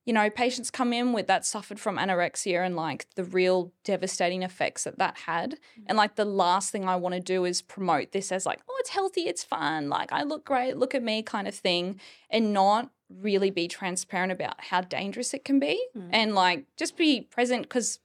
you 0.05 0.13
know, 0.13 0.29
patients 0.29 0.71
come 0.71 0.93
in 0.93 1.13
with 1.13 1.27
that 1.29 1.47
suffered 1.47 1.81
from 1.81 1.97
anorexia 1.97 2.65
and 2.65 2.77
like 2.77 3.07
the 3.15 3.25
real 3.25 3.73
devastating 3.85 4.43
effects 4.43 4.85
that 4.85 4.99
that 4.99 5.17
had. 5.27 5.59
And 5.87 5.97
like 5.97 6.17
the 6.17 6.25
last 6.27 6.71
thing 6.71 6.87
I 6.87 6.97
want 6.97 7.15
to 7.15 7.21
do 7.21 7.45
is 7.45 7.63
promote 7.63 8.13
this 8.13 8.31
as 8.31 8.45
like, 8.45 8.61
oh, 8.69 8.77
it's 8.81 8.91
healthy, 8.91 9.23
it's 9.23 9.43
fun, 9.45 9.89
like 9.89 10.13
I 10.13 10.23
look 10.23 10.45
great, 10.45 10.77
look 10.77 10.95
at 10.95 11.03
me, 11.03 11.23
kind 11.23 11.49
of 11.49 11.55
thing, 11.55 11.99
and 12.29 12.53
not 12.53 12.91
really 13.09 13.51
be 13.51 13.69
transparent 13.69 14.33
about 14.33 14.61
how 14.61 14.81
dangerous 14.81 15.33
it 15.35 15.45
can 15.45 15.59
be 15.59 15.81
Mm. 15.97 16.09
and 16.13 16.35
like 16.35 16.65
just 16.77 16.97
be 16.97 17.21
present 17.21 17.63
because 17.63 18.01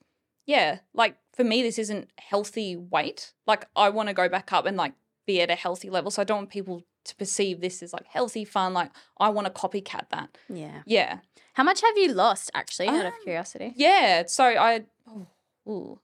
yeah 0.46 0.80
like 0.94 1.16
for 1.34 1.44
me 1.44 1.64
this 1.64 1.80
isn't 1.80 2.10
healthy 2.20 2.76
weight 2.76 3.34
like 3.48 3.66
i 3.76 3.90
want 3.90 4.10
to 4.10 4.14
go 4.14 4.28
back 4.30 4.52
up 4.52 4.66
and 4.66 4.76
like 4.78 4.94
be 5.26 5.42
at 5.42 5.50
a 5.50 5.56
healthy 5.56 5.90
level 5.90 6.12
so 6.12 6.22
i 6.22 6.26
don't 6.26 6.38
want 6.40 6.50
people 6.50 6.84
to 7.06 7.16
perceive 7.16 7.62
this 7.62 7.82
as 7.82 7.94
like 7.94 8.06
healthy 8.08 8.46
fun 8.46 8.74
like 8.74 8.92
i 9.20 9.30
want 9.30 9.46
to 9.48 9.54
copycat 9.54 10.06
that 10.12 10.30
yeah. 10.50 10.82
yeah 10.86 11.20
How 11.54 11.64
much 11.64 11.82
have 11.82 11.98
you 11.98 12.14
lost, 12.14 12.52
actually, 12.54 12.88
out 12.88 13.06
of 13.06 13.14
Um, 13.14 13.20
curiosity? 13.24 13.74
yeah 13.76 14.24
so 14.28 14.44
i 14.46 14.84
oh, 15.68 16.00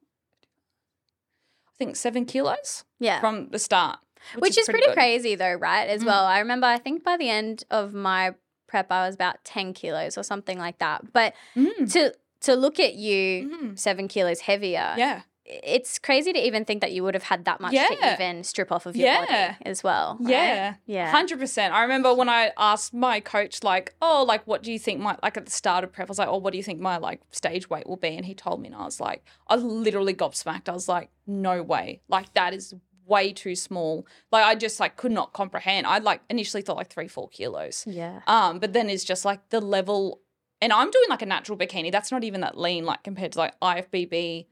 i 1.67 1.71
think 1.77 1.95
seven 1.95 2.25
kilos 2.25 2.83
Yeah. 2.99 3.19
from 3.19 3.49
the 3.49 3.59
start 3.59 3.99
Which, 4.39 4.57
is, 4.57 4.65
pretty, 4.65 4.85
good. 4.87 4.93
crazy, 4.95 5.35
though, 5.35 5.53
right? 5.53 5.87
As 5.87 6.01
Mm. 6.01 6.07
well. 6.07 6.25
I 6.25 6.39
remember, 6.39 6.65
I 6.65 6.79
think 6.79 7.03
by 7.03 7.15
the 7.15 7.29
end 7.29 7.63
of 7.69 7.93
my 7.93 8.33
prep, 8.65 8.91
I 8.91 9.05
was 9.05 9.13
about 9.13 9.43
10 9.43 9.73
kilos 9.73 10.17
or 10.17 10.23
something 10.23 10.57
like 10.57 10.79
that. 10.79 11.13
But 11.13 11.33
Mm, 11.55 11.91
to 11.93 12.13
to 12.41 12.55
look 12.55 12.79
at 12.79 12.93
you 12.95 13.49
mm, 13.49 13.77
seven 13.79 14.07
kilos 14.07 14.39
heavier, 14.41 14.95
yeah 14.97 15.21
it's 15.45 15.99
crazy 15.99 16.33
to 16.33 16.39
even 16.39 16.65
think 16.65 16.81
that 16.81 16.91
you 16.91 17.03
would 17.03 17.13
have 17.13 17.23
had 17.23 17.45
that 17.45 17.61
much 17.61 17.71
to 17.73 18.13
even 18.13 18.43
strip 18.43 18.71
off 18.71 18.85
of 18.87 18.95
your 18.95 19.07
Yeah. 19.07 19.25
body 19.53 19.57
as 19.69 19.83
well. 19.83 20.17
right? 20.19 20.29
Yeah. 20.31 20.73
Yeah. 20.87 21.11
Hundred 21.11 21.39
percent. 21.39 21.73
I 21.73 21.83
remember 21.83 22.13
when 22.13 22.29
I 22.29 22.51
asked 22.57 22.93
my 22.93 23.19
coach, 23.19 23.63
like, 23.63 23.93
"Oh, 24.01 24.23
like, 24.27 24.45
what 24.47 24.63
do 24.63 24.71
you 24.71 24.79
think 24.79 24.99
my 25.01 25.17
like 25.21 25.37
at 25.37 25.45
the 25.45 25.51
start 25.51 25.83
of 25.83 25.91
prep?" 25.93 26.07
I 26.07 26.11
was 26.11 26.17
like, 26.19 26.27
"Oh, 26.29 26.37
what 26.37 26.51
do 26.51 26.57
you 26.57 26.63
think 26.63 26.79
my 26.79 26.97
like 26.97 27.21
stage 27.31 27.69
weight 27.69 27.87
will 27.87 27.95
be?" 27.97 28.15
And 28.17 28.25
he 28.25 28.33
told 28.33 28.59
me, 28.59 28.67
and 28.67 28.75
I 28.75 28.85
was 28.85 28.99
like, 28.99 29.23
I 29.47 29.55
literally 29.55 30.13
gobsmacked. 30.15 30.67
I 30.67 30.71
was 30.73 30.87
like, 30.89 31.09
"No 31.27 31.61
way! 31.61 32.01
Like, 32.07 32.33
that 32.33 32.53
is 32.53 32.73
way 33.05 33.31
too 33.31 33.55
small. 33.55 34.07
Like 34.31 34.43
I 34.45 34.55
just 34.55 34.79
like 34.79 34.95
could 34.97 35.11
not 35.11 35.31
comprehend. 35.31 35.85
I 35.85 35.99
like 35.99 36.21
initially 36.27 36.63
thought 36.63 36.77
like 36.77 36.89
three, 36.89 37.07
four 37.07 37.29
kilos. 37.29 37.83
Yeah. 37.85 38.21
Um, 38.25 38.57
but 38.57 38.73
then 38.73 38.89
it's 38.89 39.03
just 39.03 39.25
like 39.25 39.47
the 39.49 39.61
level, 39.61 40.21
and 40.59 40.73
I'm 40.73 40.89
doing 40.89 41.05
like 41.07 41.21
a 41.21 41.27
natural 41.27 41.55
bikini. 41.55 41.91
That's 41.91 42.11
not 42.11 42.23
even 42.23 42.41
that 42.41 42.57
lean, 42.57 42.83
like 42.83 43.03
compared 43.03 43.33
to 43.33 43.37
like 43.37 43.59
IFBB 43.59 44.47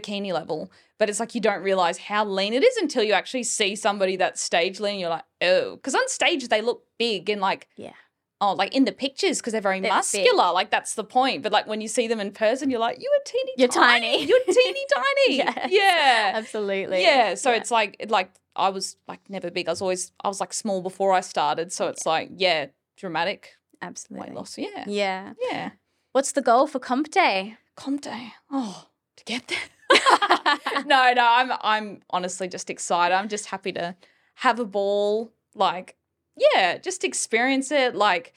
bikini 0.00 0.32
level. 0.32 0.70
But 0.98 1.10
it's 1.10 1.20
like 1.20 1.34
you 1.34 1.40
don't 1.40 1.62
realize 1.62 1.98
how 1.98 2.24
lean 2.24 2.54
it 2.54 2.62
is 2.64 2.76
until 2.78 3.02
you 3.02 3.12
actually 3.12 3.42
see 3.42 3.76
somebody 3.76 4.16
that's 4.16 4.40
stage 4.42 4.80
lean. 4.80 4.98
You're 4.98 5.10
like, 5.10 5.24
oh, 5.42 5.76
because 5.76 5.94
on 5.94 6.08
stage 6.08 6.48
they 6.48 6.62
look 6.62 6.84
big 6.98 7.28
and 7.28 7.40
like, 7.40 7.68
Yeah. 7.76 7.92
oh, 8.40 8.52
like 8.54 8.74
in 8.74 8.84
the 8.86 8.92
pictures 8.92 9.38
because 9.38 9.52
they're 9.52 9.60
very 9.60 9.80
They're 9.80 9.92
muscular. 9.92 10.52
Like 10.52 10.70
that's 10.70 10.94
the 10.94 11.04
point. 11.04 11.42
But 11.42 11.52
like 11.52 11.66
when 11.66 11.80
you 11.80 11.88
see 11.88 12.06
them 12.08 12.18
in 12.20 12.32
person, 12.32 12.70
you're 12.70 12.80
like, 12.80 12.98
you 13.00 13.10
are 13.14 13.24
teeny, 13.26 13.52
You're 13.58 13.68
tiny. 13.68 14.10
tiny. 14.18 14.24
You're 14.28 14.44
teeny 14.44 14.84
tiny. 14.94 15.36
Yes. 15.36 15.68
Yeah. 15.70 16.32
Absolutely. 16.34 17.02
Yeah, 17.02 17.34
so 17.34 17.50
Yeah. 17.50 17.56
it's 17.58 17.70
like 17.70 18.06
like 18.08 18.30
I 18.54 18.70
was 18.70 18.96
like 19.06 19.20
never 19.28 19.50
big. 19.50 19.68
I 19.68 19.72
was 19.72 19.82
always 19.82 20.12
I 20.24 20.28
was 20.28 20.40
like 20.40 20.54
small 20.54 20.80
before 20.80 21.12
I 21.12 21.20
started. 21.20 21.72
So 21.74 21.88
it's 21.88 22.06
like 22.06 22.30
yeah, 22.36 22.66
dramatic 22.96 23.56
Absolutely. 23.82 24.28
weight 24.30 24.34
loss. 24.36 24.56
Yeah, 24.56 24.84
Yeah. 24.86 25.34
yeah. 25.50 25.70
What's 26.12 26.32
the 26.32 26.40
goal 26.40 26.66
for 26.66 26.78
Comp 26.78 27.10
Day? 27.10 27.58
Comp 27.76 28.00
day. 28.00 28.32
Oh, 28.50 28.86
to 29.18 29.24
get 29.24 29.48
there. 29.48 29.58
no, 30.86 31.12
no. 31.12 31.26
I'm 31.26 31.52
I'm 31.60 32.00
honestly 32.10 32.48
just 32.48 32.70
excited. 32.70 33.14
I'm 33.14 33.28
just 33.28 33.46
happy 33.46 33.72
to 33.72 33.96
have 34.36 34.58
a 34.58 34.64
ball. 34.64 35.32
Like 35.54 35.96
yeah, 36.36 36.78
just 36.78 37.04
experience 37.04 37.70
it. 37.70 37.94
Like 37.94 38.32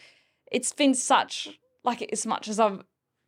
it's 0.52 0.74
been 0.74 0.94
such 0.94 1.60
like 1.84 2.02
as 2.12 2.26
much 2.26 2.48
as 2.48 2.60
I've 2.60 2.84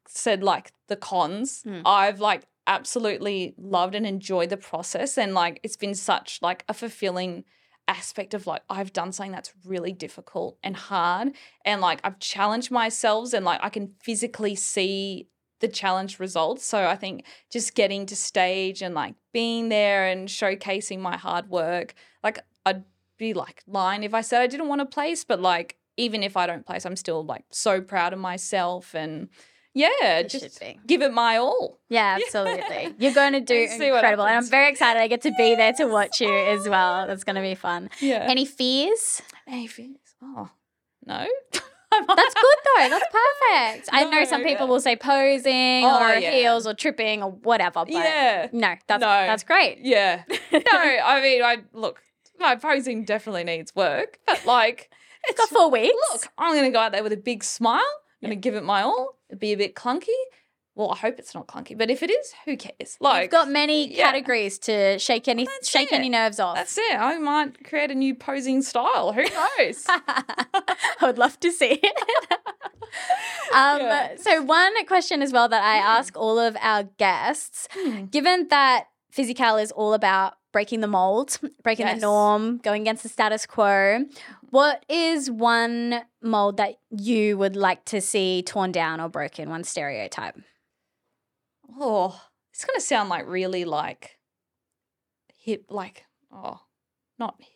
said 0.08 0.44
like 0.44 0.72
the 0.88 0.96
cons, 0.96 1.64
Mm. 1.66 1.82
I've 1.86 2.20
like 2.20 2.44
absolutely 2.68 3.56
loved 3.58 3.96
and 3.96 4.06
enjoyed 4.06 4.50
the 4.50 4.58
process 4.58 5.18
and 5.18 5.34
like 5.34 5.60
it's 5.64 5.78
been 5.78 5.96
such 5.96 6.40
like 6.42 6.64
a 6.70 6.74
fulfilling 6.74 7.44
aspect 7.88 8.34
of 8.34 8.46
like 8.46 8.62
I've 8.70 8.94
done 8.94 9.12
something 9.12 9.32
that's 9.32 9.52
really 9.66 9.92
difficult 9.92 10.58
and 10.64 10.76
hard 10.78 11.32
and 11.66 11.82
like 11.82 12.00
I've 12.04 12.20
challenged 12.20 12.72
myself 12.72 13.34
and 13.34 13.44
like 13.44 13.60
I 13.64 13.70
can 13.70 13.96
physically 14.02 14.56
see 14.56 15.28
the 15.62 15.68
challenge 15.68 16.20
results. 16.20 16.66
So 16.66 16.88
I 16.88 16.96
think 16.96 17.26
just 17.50 17.74
getting 17.74 18.06
to 18.08 18.16
stage 18.16 18.82
and 18.82 18.94
like 18.94 19.16
being 19.32 19.70
there 19.70 20.06
and 20.08 20.28
showcasing 20.28 21.00
my 21.00 21.18
hard 21.18 21.50
work, 21.50 21.94
like 22.24 22.40
I'd 22.66 22.84
be 23.18 23.34
like 23.34 23.64
lying 23.68 24.04
if 24.04 24.14
I 24.14 24.22
said 24.22 24.42
I 24.42 24.48
didn't 24.48 24.68
want 24.68 24.82
to 24.82 24.86
place, 24.86 25.24
but 25.24 25.40
like 25.42 25.78
even 25.98 26.24
if 26.24 26.36
I 26.36 26.48
don't 26.48 26.66
place, 26.66 26.86
I'm 26.86 26.96
still 26.96 27.24
like 27.24 27.46
so 27.52 27.82
proud 27.82 28.14
of 28.14 28.20
myself 28.20 28.94
and 28.94 29.30
yeah, 29.74 30.28
should 30.28 30.42
just 30.42 30.62
give 30.86 31.02
it 31.02 31.14
my 31.14 31.38
all. 31.38 31.80
Yeah, 31.90 32.18
absolutely. 32.26 32.94
You're 33.00 33.14
going 33.14 33.34
to 33.34 33.40
do 33.40 33.62
Let's 33.62 33.78
see 33.78 33.90
what 33.90 33.98
incredible. 33.98 34.26
And 34.26 34.38
I'm 34.38 34.46
very 34.46 34.70
excited. 34.70 35.00
I 35.00 35.08
get 35.08 35.22
to 35.22 35.32
be 35.38 35.56
there 35.56 35.72
to 35.74 35.86
watch 35.86 36.20
you 36.20 36.30
as 36.30 36.68
well. 36.68 37.08
That's 37.08 37.24
going 37.24 37.38
to 37.38 37.42
be 37.42 37.56
fun. 37.56 37.90
Yeah. 38.02 38.26
Any 38.28 38.46
fears? 38.46 39.22
Any 39.48 39.68
fears? 39.68 39.98
Oh, 40.22 40.50
no. 41.06 41.26
That's 42.08 42.34
good 42.34 42.58
though. 42.78 42.90
That's 42.90 43.06
perfect. 43.12 43.90
I 43.92 44.06
know 44.10 44.24
some 44.26 44.44
people 44.44 44.66
yeah. 44.68 44.72
will 44.72 44.80
say 44.82 44.96
posing 44.96 45.84
Oh, 45.86 46.00
or 46.10 46.16
yeah. 46.16 46.32
heels 46.32 46.66
or 46.66 46.74
tripping 46.74 47.22
or 47.24 47.32
whatever. 47.32 47.80
But 47.86 47.92
yeah. 47.92 48.48
no, 48.52 48.76
that's 48.88 49.02
No. 49.02 49.08
that's 49.08 49.44
great. 49.44 49.80
Yeah. 49.82 50.24
no, 50.52 50.60
I 50.64 51.22
mean, 51.22 51.44
I 51.44 51.58
look, 51.74 52.02
my 52.40 52.56
posing 52.56 53.04
definitely 53.06 53.44
needs 53.44 53.76
work, 53.76 54.20
but 54.26 54.46
like, 54.46 54.90
It's 55.28 55.38
got 55.40 55.50
four 55.50 55.70
weeks. 55.70 55.94
look, 56.14 56.28
I'm 56.38 56.54
going 56.56 56.64
to 56.66 56.72
go 56.76 56.80
out 56.80 56.92
there 56.94 57.04
with 57.04 57.14
a 57.14 57.18
big 57.18 57.44
smile. 57.44 57.78
I'm 58.24 58.28
going 58.30 58.36
to 58.38 58.42
give 58.42 58.56
it 58.56 58.64
my 58.64 58.82
all. 58.82 59.18
It'll 59.30 59.40
be 59.40 59.52
a 59.54 59.58
bit 59.58 59.76
clunky. 59.76 60.08
Well, 60.74 60.90
I 60.90 60.96
hope 60.96 61.20
it's 61.20 61.36
not 61.36 61.48
clunky, 61.48 61.78
but 61.78 61.92
if 61.92 62.02
it 62.02 62.10
is, 62.10 62.34
who 62.46 62.56
cares? 62.58 62.98
Like, 63.02 63.24
You've 63.24 63.32
got 63.32 63.50
many 63.50 63.94
yeah. 63.94 64.06
categories 64.06 64.58
to 64.60 64.98
shake 64.98 65.28
any 65.28 65.44
That's 65.46 65.70
shake 65.70 65.92
it. 65.92 65.96
any 65.96 66.08
nerves 66.10 66.40
off. 66.40 66.56
that's 66.56 66.76
it. 66.78 66.96
I 66.98 67.18
might 67.20 67.64
create 67.66 67.92
a 67.92 67.96
new 67.96 68.16
posing 68.16 68.62
style. 68.64 69.12
Who 69.12 69.22
knows? 69.24 69.86
I 71.02 71.06
would 71.06 71.18
love 71.18 71.40
to 71.42 71.52
see 71.52 71.80
it. 71.84 71.96
um, 73.54 73.80
Yeah. 73.80 74.16
So, 74.18 74.42
one 74.42 74.86
question 74.86 75.22
as 75.22 75.32
well 75.32 75.48
that 75.50 75.64
I 75.64 75.78
ask 75.78 76.18
all 76.18 76.40
of 76.40 76.58
our 76.62 76.84
guests 76.84 77.68
Hmm. 77.74 78.06
given 78.06 78.48
that 78.50 78.88
Physi.Kal 79.16 79.58
is 79.58 79.72
all 79.72 79.94
about 79.94 80.36
breaking 80.54 80.82
the 80.82 80.88
mold, 80.88 81.40
breaking 81.64 81.86
the 81.86 81.96
norm, 81.96 82.58
going 82.58 82.82
against 82.82 83.04
the 83.04 83.10
status 83.10 83.46
quo, 83.46 84.06
what 84.50 84.86
is 84.90 85.30
one 85.32 86.02
mold 86.22 86.58
that 86.58 86.76
you 86.90 87.38
would 87.38 87.56
like 87.56 87.86
to 87.86 88.02
see 88.02 88.42
torn 88.44 88.72
down 88.72 89.00
or 89.00 89.10
broken, 89.10 89.50
one 89.50 89.64
stereotype? 89.64 90.38
oh, 91.80 92.22
it's 92.54 92.66
going 92.66 92.76
to 92.76 92.82
sound 92.82 93.08
like 93.10 93.26
really 93.28 93.64
like 93.66 94.18
hip, 95.34 95.66
like, 95.70 96.04
oh, 96.32 96.60
not 97.18 97.36
hip. 97.40 97.51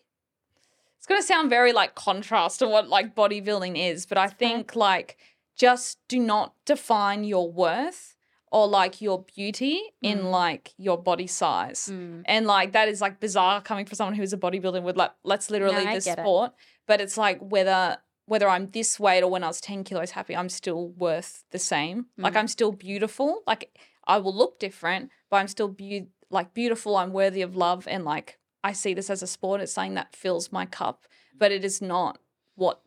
It's 1.06 1.08
going 1.08 1.22
to 1.22 1.28
sound 1.28 1.52
very 1.52 1.72
like 1.72 1.94
contrast 1.94 2.58
to 2.60 2.68
what 2.68 2.90
like 2.90 3.14
bodybuilding 3.14 3.78
is, 3.78 4.08
but 4.08 4.18
I 4.18 4.26
think 4.28 4.76
like 4.76 5.18
just 5.56 6.00
do 6.08 6.18
not 6.18 6.56
define 6.66 7.24
your 7.24 7.52
worth 7.52 8.16
or 8.52 8.68
like 8.68 9.02
your 9.02 9.24
beauty 9.36 9.80
in 10.02 10.22
Mm. 10.22 10.32
like 10.32 10.74
your 10.78 10.98
body 10.98 11.28
size. 11.28 11.92
And 12.26 12.48
like 12.48 12.72
that 12.72 12.88
is 12.90 13.02
like 13.02 13.20
bizarre 13.20 13.62
coming 13.62 13.86
from 13.86 13.98
someone 13.98 14.16
who's 14.16 14.34
a 14.34 14.38
bodybuilder 14.38 14.82
with 14.82 14.98
like 14.98 15.12
let's 15.24 15.52
literally 15.52 15.86
I 15.86 16.00
the 16.00 16.04
get 16.06 16.18
it. 16.18 16.22
sport. 16.24 16.54
But 16.88 17.02
it's 17.02 17.20
like 17.20 17.38
whether 17.40 17.98
whether 18.26 18.50
I'm 18.50 18.72
this 18.72 19.00
weight 19.00 19.22
or 19.22 19.30
when 19.30 19.44
I 19.44 19.48
was 19.48 19.62
10 19.62 19.84
kilos 19.84 20.10
happy, 20.10 20.36
I'm 20.36 20.50
still 20.50 20.88
worth 20.90 21.44
the 21.52 21.60
same. 21.60 22.08
Like 22.18 22.34
Mm. 22.34 22.38
I'm 22.38 22.48
still 22.48 22.72
beautiful. 22.72 23.44
Like 23.46 23.78
I 24.08 24.18
will 24.18 24.34
look 24.36 24.58
different, 24.58 25.12
but 25.30 25.38
I'm 25.38 25.48
still 25.50 25.68
beau- 25.68 26.08
like 26.32 26.56
beautiful. 26.56 26.98
I'm 26.98 27.14
worthy 27.14 27.44
of 27.44 27.56
love. 27.56 27.88
And 27.88 28.04
like 28.06 28.40
I 28.70 28.74
see 28.74 28.94
this 28.94 29.10
as 29.10 29.22
a 29.22 29.28
sport. 29.28 29.62
It's 29.62 29.74
something 29.74 29.94
that 29.94 30.16
fills 30.16 30.52
my 30.52 30.66
cup, 30.66 30.98
but 31.38 31.52
it 31.52 31.64
is 31.64 31.82
not 31.82 32.18
what 32.56 32.82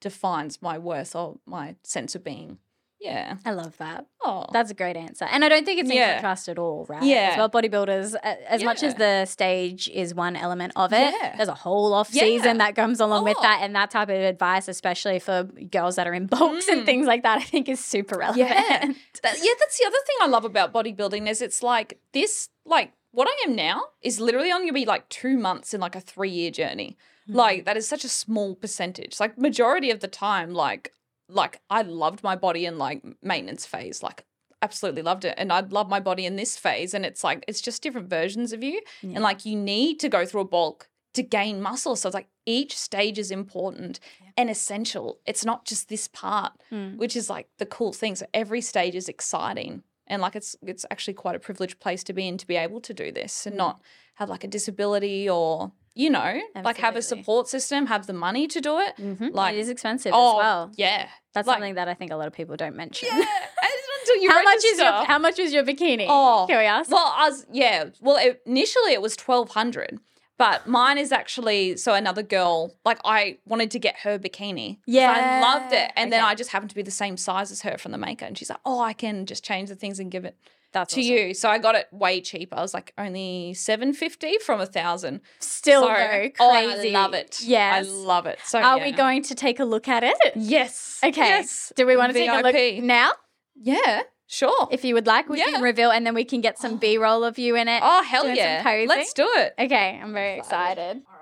defines 0.00 0.60
my 0.60 0.76
worth 0.78 1.16
or 1.16 1.38
my 1.46 1.76
sense 1.82 2.14
of 2.14 2.22
being. 2.22 2.58
Yeah. 3.00 3.36
I 3.44 3.50
love 3.52 3.76
that. 3.78 4.06
Oh. 4.22 4.46
That's 4.52 4.70
a 4.70 4.74
great 4.74 4.96
answer. 4.96 5.26
And 5.26 5.44
I 5.44 5.48
don't 5.50 5.64
think 5.66 5.78
it's 5.80 5.90
in 5.90 5.96
Yeah. 5.96 6.14
contrast 6.14 6.48
at 6.48 6.58
all, 6.58 6.86
right? 6.88 7.02
Yeah. 7.02 7.30
As 7.32 7.36
well, 7.36 7.50
bodybuilders, 7.50 8.14
as 8.48 8.64
much 8.64 8.82
as 8.82 8.94
the 8.94 9.26
stage 9.26 9.88
is 9.88 10.14
one 10.14 10.36
element 10.36 10.72
of 10.76 10.90
it, 10.92 11.12
Yeah. 11.20 11.36
there's 11.36 11.48
a 11.50 11.54
whole 11.54 11.92
off 11.92 12.08
Yeah. 12.12 12.22
season 12.22 12.58
that 12.58 12.74
comes 12.74 13.00
along 13.00 13.24
with 13.24 13.36
Oh. 13.38 13.42
that. 13.42 13.58
And 13.62 13.74
that 13.76 13.90
type 13.90 14.08
of 14.08 14.16
advice, 14.16 14.68
especially 14.68 15.18
for 15.18 15.44
girls 15.44 15.96
that 15.96 16.06
are 16.06 16.14
in 16.14 16.26
bulks 16.26 16.66
and 16.68 16.82
Mm. 16.82 16.86
things 16.86 17.06
like 17.06 17.22
that, 17.24 17.38
I 17.38 17.42
think 17.44 17.68
is 17.68 17.82
super 17.84 18.16
relevant. 18.18 18.48
Yeah. 18.48 18.78
That, 19.22 19.36
yeah, 19.42 19.52
that's 19.58 19.78
the 19.78 19.86
other 19.86 19.98
thing 20.06 20.16
I 20.22 20.26
love 20.26 20.44
about 20.46 20.72
bodybuilding 20.72 21.28
is 21.28 21.42
it's 21.42 21.62
like 21.62 21.98
this, 22.12 22.48
like 22.64 22.92
what 23.14 23.28
I 23.28 23.48
am 23.48 23.54
now 23.56 23.82
is 24.02 24.20
literally 24.20 24.50
only 24.52 24.66
gonna 24.66 24.72
be 24.72 24.84
like 24.84 25.08
two 25.08 25.36
months 25.38 25.72
in 25.74 25.80
like 25.80 25.96
a 25.96 26.00
three 26.00 26.30
year 26.30 26.50
journey. 26.50 26.96
Mm-hmm. 27.28 27.36
Like 27.38 27.64
that 27.64 27.76
is 27.76 27.88
such 27.88 28.04
a 28.04 28.08
small 28.08 28.54
percentage. 28.54 29.18
Like 29.20 29.38
majority 29.38 29.90
of 29.90 30.00
the 30.00 30.08
time, 30.08 30.52
like 30.52 30.92
like 31.28 31.60
I 31.70 31.82
loved 31.82 32.22
my 32.22 32.36
body 32.36 32.66
in 32.66 32.76
like 32.78 33.02
maintenance 33.22 33.64
phase, 33.66 34.02
like 34.02 34.24
absolutely 34.60 35.02
loved 35.02 35.24
it, 35.24 35.34
and 35.38 35.52
I'd 35.52 35.72
love 35.72 35.88
my 35.88 36.00
body 36.00 36.26
in 36.26 36.36
this 36.36 36.56
phase, 36.56 36.92
and 36.94 37.04
it's 37.06 37.22
like 37.24 37.44
it's 37.48 37.60
just 37.60 37.82
different 37.82 38.08
versions 38.10 38.52
of 38.52 38.62
you, 38.62 38.80
Yeah. 39.02 39.14
and 39.14 39.22
like 39.22 39.46
you 39.46 39.56
need 39.56 40.00
to 40.00 40.08
go 40.08 40.26
through 40.26 40.42
a 40.42 40.46
bulk 40.46 40.88
to 41.14 41.22
gain 41.22 41.60
muscle. 41.62 41.94
So 41.96 42.08
it's 42.08 42.14
like 42.14 42.28
each 42.44 42.76
stage 42.76 43.18
is 43.18 43.30
important 43.30 44.00
and 44.36 44.50
essential. 44.50 45.20
It's 45.24 45.44
not 45.44 45.64
just 45.64 45.88
this 45.88 46.08
part 46.08 46.52
Mm. 46.72 46.96
which 46.96 47.14
is 47.16 47.30
like 47.30 47.48
the 47.58 47.66
cool 47.66 47.92
thing. 47.92 48.16
So 48.16 48.26
every 48.34 48.60
stage 48.60 48.94
is 48.96 49.08
exciting, 49.08 49.82
and 50.06 50.20
like 50.22 50.36
it's 50.36 50.56
it's 50.66 50.84
actually 50.90 51.14
quite 51.14 51.34
a 51.34 51.38
privileged 51.38 51.80
place 51.80 52.02
to 52.04 52.12
be 52.12 52.26
in 52.28 52.36
to 52.38 52.46
be 52.46 52.56
able 52.56 52.80
to 52.80 52.92
do 52.94 53.10
this 53.12 53.46
and 53.46 53.56
not 53.56 53.80
have 54.14 54.28
like 54.28 54.44
a 54.44 54.48
disability 54.48 55.28
or 55.28 55.72
you 55.94 56.10
know 56.10 56.40
like 56.64 56.76
have 56.78 56.96
a 56.96 57.02
support 57.02 57.48
system, 57.48 57.86
have 57.86 58.06
the 58.06 58.12
money 58.12 58.46
to 58.48 58.60
do 58.60 58.78
it. 58.78 58.96
Mhm. 58.96 59.32
Like- 59.34 59.54
it 59.54 59.58
is 59.60 59.68
expensive 59.68 60.12
oh 60.14 60.32
as 60.38 60.42
well. 60.42 60.70
yeah, 60.76 61.08
That's 61.32 61.46
like- 61.48 61.56
something 61.56 61.74
that 61.74 61.88
I 61.88 61.94
think 61.94 62.10
a 62.12 62.16
lot 62.16 62.26
of 62.26 62.32
people 62.32 62.56
don't 62.56 62.76
mention. 62.76 63.08
yeah. 63.10 63.16
and 63.62 63.70
it's 63.76 63.88
until 64.00 64.22
you 64.22 64.30
how 64.30 64.42
much 64.42 64.64
is 64.64 64.78
your. 64.78 64.92
How 65.04 65.18
much 65.18 65.38
was 65.38 65.52
your 65.52 65.64
bikini? 65.64 66.06
Oh, 66.08 66.46
Can 66.48 66.58
we 66.58 66.64
ask? 66.64 66.90
Well, 66.90 67.12
I 67.16 67.28
was 67.30 67.46
yeah. 67.52 67.84
Well, 68.00 68.16
it, 68.16 68.42
initially 68.44 68.92
it 68.92 69.00
was 69.02 69.16
twelve 69.16 69.50
hundred. 69.50 69.98
But 70.36 70.66
mine 70.66 70.98
is 70.98 71.12
actually 71.12 71.76
so 71.76 71.94
another 71.94 72.22
girl, 72.22 72.74
like 72.84 72.98
I 73.04 73.38
wanted 73.46 73.70
to 73.72 73.78
get 73.78 73.98
her 73.98 74.18
bikini. 74.18 74.78
Yeah, 74.86 75.12
I 75.12 75.40
loved 75.40 75.72
it. 75.72 75.92
And 75.94 76.12
then 76.12 76.24
I 76.24 76.34
just 76.34 76.50
happened 76.50 76.70
to 76.70 76.76
be 76.76 76.82
the 76.82 76.90
same 76.90 77.16
size 77.16 77.52
as 77.52 77.62
her 77.62 77.78
from 77.78 77.92
the 77.92 77.98
maker. 77.98 78.24
And 78.24 78.36
she's 78.36 78.50
like, 78.50 78.58
Oh, 78.64 78.80
I 78.80 78.94
can 78.94 79.26
just 79.26 79.44
change 79.44 79.68
the 79.68 79.76
things 79.76 80.00
and 80.00 80.10
give 80.10 80.24
it 80.24 80.36
That's 80.72 80.92
to 80.94 81.00
awesome. 81.00 81.12
you. 81.12 81.34
So 81.34 81.48
I 81.48 81.58
got 81.58 81.76
it 81.76 81.86
way 81.92 82.20
cheaper. 82.20 82.56
I 82.56 82.62
was 82.62 82.74
like 82.74 82.92
only 82.98 83.54
seven 83.54 83.92
fifty 83.92 84.38
from 84.38 84.60
a 84.60 84.66
thousand. 84.66 85.20
Still 85.38 85.82
so, 85.82 85.88
though, 85.88 85.94
crazy. 85.94 86.34
Oh, 86.40 86.50
I 86.50 86.90
love 86.90 87.14
it. 87.14 87.40
Yes. 87.42 87.86
I 87.86 87.88
love 87.88 88.26
it. 88.26 88.40
So 88.44 88.58
Are 88.58 88.78
yeah. 88.78 88.84
we 88.84 88.90
going 88.90 89.22
to 89.22 89.36
take 89.36 89.60
a 89.60 89.64
look 89.64 89.86
at 89.86 90.02
it? 90.02 90.16
Yes. 90.34 90.98
Okay. 91.04 91.28
Yes. 91.28 91.72
Do 91.76 91.86
we 91.86 91.96
want 91.96 92.12
to 92.12 92.18
take 92.18 92.28
a 92.28 92.40
look 92.40 92.82
now? 92.84 93.12
Yeah. 93.54 94.02
Sure. 94.26 94.68
If 94.70 94.84
you 94.84 94.94
would 94.94 95.06
like, 95.06 95.28
we 95.28 95.38
Yeah. 95.38 95.50
can 95.50 95.62
reveal 95.62 95.90
and 95.90 96.06
then 96.06 96.14
we 96.14 96.24
can 96.24 96.40
get 96.40 96.58
some 96.58 96.76
B 96.84 96.96
roll 96.98 97.24
of 97.24 97.38
you 97.38 97.56
in 97.56 97.68
it. 97.68 97.80
oh 97.84 98.02
hell 98.02 98.22
doing 98.24 98.36
yeah. 98.36 98.62
posing? 98.62 98.88
Let's 98.88 99.12
do 99.12 99.28
it. 99.36 99.54
Okay, 99.58 100.00
I'm 100.02 100.12
very 100.12 100.38
excited. 100.38 101.02
All 101.06 101.18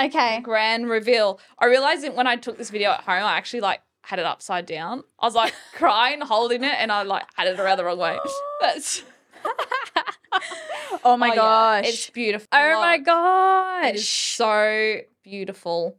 right. 0.00 0.06
Okay. 0.06 0.40
grand 0.40 0.88
reveal. 0.88 1.38
I 1.58 1.66
realized 1.66 2.02
that 2.04 2.14
when 2.16 2.26
I 2.26 2.36
took 2.36 2.56
this 2.56 2.70
video 2.70 2.90
at 2.92 3.00
home, 3.02 3.22
I 3.24 3.36
actually 3.36 3.60
like 3.60 3.82
had 4.02 4.18
it 4.18 4.24
upside 4.24 4.64
down. 4.66 5.04
I 5.20 5.26
was 5.26 5.34
like 5.34 5.52
crying, 5.74 6.22
holding 6.22 6.64
it, 6.64 6.74
and 6.78 6.90
I 6.90 7.02
like 7.02 7.24
had 7.36 7.46
it 7.48 7.60
around 7.60 7.76
the 7.76 7.84
wrong 7.84 7.98
way. 7.98 8.18
That's 8.60 9.02
Oh 11.04 11.16
my 11.16 11.28
Oh, 11.28 11.32
yeah, 11.32 11.36
gosh. 11.36 11.88
it's 11.88 12.10
beautiful. 12.10 12.48
oh 12.52 12.80
my 12.80 12.98
gosh. 12.98 13.84
It 13.90 13.94
is 13.96 14.08
so 14.08 14.96
beautiful. 15.22 15.96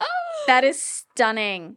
Oh. 0.00 0.06
that 0.46 0.64
is 0.64 0.80
stunning. 0.80 1.76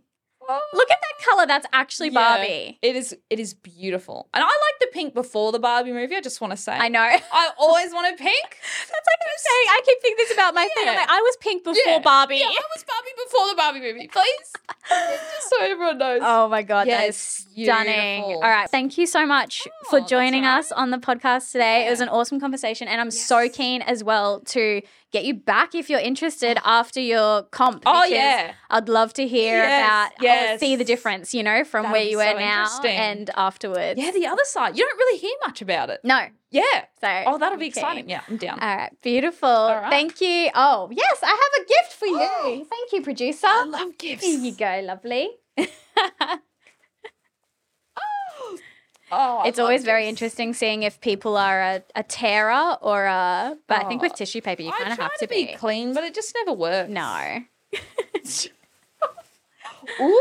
Oh. 0.49 0.59
Look 0.73 0.91
at 0.91 0.97
that 1.01 1.25
color. 1.25 1.45
That's 1.47 1.65
actually 1.73 2.09
Yeah. 2.09 2.37
Barbie. 2.37 2.79
It 2.81 2.95
is 2.95 3.15
it 3.29 3.39
is 3.39 3.53
beautiful. 3.53 4.29
And 4.33 4.43
I 4.43 4.47
like 4.47 4.79
the 4.81 4.87
pink 4.93 5.13
before 5.13 5.51
the 5.51 5.59
Barbie 5.59 5.91
movie, 5.91 6.15
I 6.15 6.21
just 6.21 6.41
want 6.41 6.51
to 6.51 6.57
say. 6.57 6.73
I 6.73 6.87
know. 6.89 6.99
I 7.01 7.49
always 7.57 7.93
wanted 7.93 8.17
pink. 8.17 8.45
That's 8.49 8.89
like 8.89 9.21
I'm 9.23 9.37
saying. 9.37 9.67
I 9.69 9.81
keep 9.85 10.01
thinking 10.01 10.25
this 10.25 10.33
about 10.33 10.53
my 10.53 10.67
thing. 10.75 10.89
I'm 10.89 10.95
like, 10.95 11.09
I 11.09 11.19
was 11.21 11.37
pink 11.41 11.63
before 11.63 11.81
Yeah. 11.85 11.99
Barbie. 11.99 12.37
Yeah, 12.37 12.47
I 12.47 12.63
was 12.75 12.83
Barbie 12.83 13.23
before 13.25 13.49
the 13.49 13.55
Barbie 13.55 13.79
movie, 13.79 14.07
please. 14.07 14.53
just 14.89 15.49
so 15.49 15.57
everyone 15.61 15.97
knows. 15.97 16.21
Oh 16.23 16.47
my 16.49 16.61
god, 16.61 16.87
that 16.87 17.07
is 17.09 17.15
stunning. 17.17 18.21
beautiful. 18.21 18.43
All 18.43 18.49
right, 18.49 18.69
thank 18.69 18.97
you 18.97 19.05
so 19.05 19.25
much 19.25 19.67
Oh, 19.67 19.89
for 19.89 20.01
joining 20.07 20.43
right. 20.43 20.59
us 20.59 20.71
on 20.71 20.91
the 20.91 20.97
podcast 20.97 21.51
today. 21.51 21.87
It 21.87 21.89
was 21.89 22.01
an 22.01 22.09
awesome 22.09 22.39
conversation, 22.39 22.87
and 22.87 22.99
I'm 22.99 23.11
so 23.11 23.47
keen 23.49 23.81
as 23.81 24.03
well 24.03 24.41
to 24.41 24.81
get 25.11 25.25
you 25.25 25.33
back 25.35 25.75
if 25.75 25.89
you're 25.89 25.99
interested 25.99 26.57
oh. 26.57 26.61
after 26.65 26.99
your 26.99 27.43
comp. 27.43 27.83
Oh, 27.85 28.03
yeah. 28.03 28.53
I'd 28.69 28.89
love 28.89 29.13
to 29.13 29.27
hear 29.27 29.57
Yes, 29.57 30.09
about 30.09 30.11
or 30.21 30.23
yes. 30.33 30.59
see 30.59 30.75
the 30.75 30.83
difference, 30.83 31.33
you 31.33 31.43
know, 31.43 31.63
from 31.63 31.83
That'll 31.83 31.93
where 31.93 32.03
you 32.03 32.17
were 32.17 32.23
so 32.23 32.37
now 32.37 32.67
and 32.85 33.29
afterwards. 33.35 33.99
Yeah, 33.99 34.11
the 34.11 34.27
other 34.27 34.43
side. 34.45 34.77
You 34.77 34.85
don't 34.85 34.97
really 34.97 35.19
hear 35.19 35.35
much 35.45 35.61
about 35.61 35.89
it. 35.89 35.99
no. 36.03 36.25
Yeah. 36.51 36.61
So 37.01 37.07
Oh, 37.25 37.37
that'll 37.39 37.57
be 37.57 37.65
okay. 37.65 37.69
exciting. 37.69 38.07
Yeah, 38.09 38.21
I'm 38.29 38.37
down. 38.37 38.59
All 38.59 38.75
right, 38.77 38.91
beautiful. 39.01 39.49
right. 39.49 39.89
Thank 39.89 40.21
you. 40.21 40.49
Oh, 40.53 40.87
yes, 40.91 41.19
I 41.23 41.29
have 41.29 41.65
a 41.65 41.67
gift 41.67 41.93
for 41.93 42.05
you. 42.05 42.19
Oh. 42.19 42.65
Thank 42.69 42.91
you, 42.93 43.01
producer. 43.01 43.47
I 43.47 43.63
love 43.65 43.97
gifts. 43.97 44.23
Here 44.23 44.37
you 44.39 44.51
go, 44.53 44.81
lovely. 44.83 45.29
Oh, 47.95 48.57
oh, 49.11 49.37
I 49.43 49.47
it's 49.47 49.59
always 49.59 49.83
very 49.83 50.07
interesting 50.07 50.53
seeing 50.53 50.81
if 50.83 50.99
people 51.01 51.37
are 51.37 51.61
a, 51.61 51.83
a 51.95 52.01
tearer 52.03 52.77
or 52.81 53.05
a. 53.05 53.55
But 53.67 53.85
I 53.85 53.87
think 53.87 54.01
with 54.01 54.13
Oh, 54.13 54.15
tissue 54.15 54.41
paper, 54.41 54.63
you 54.63 54.71
kind 54.71 54.91
of 54.91 54.97
have 54.97 55.13
to 55.19 55.25
to 55.25 55.27
be, 55.27 55.45
be. 55.47 55.53
clean, 55.53 55.93
but 55.93 56.03
it 56.03 56.15
just 56.15 56.33
never 56.35 56.53
works. 56.53 56.89
No. 56.89 57.39
Ooh. 60.01 60.19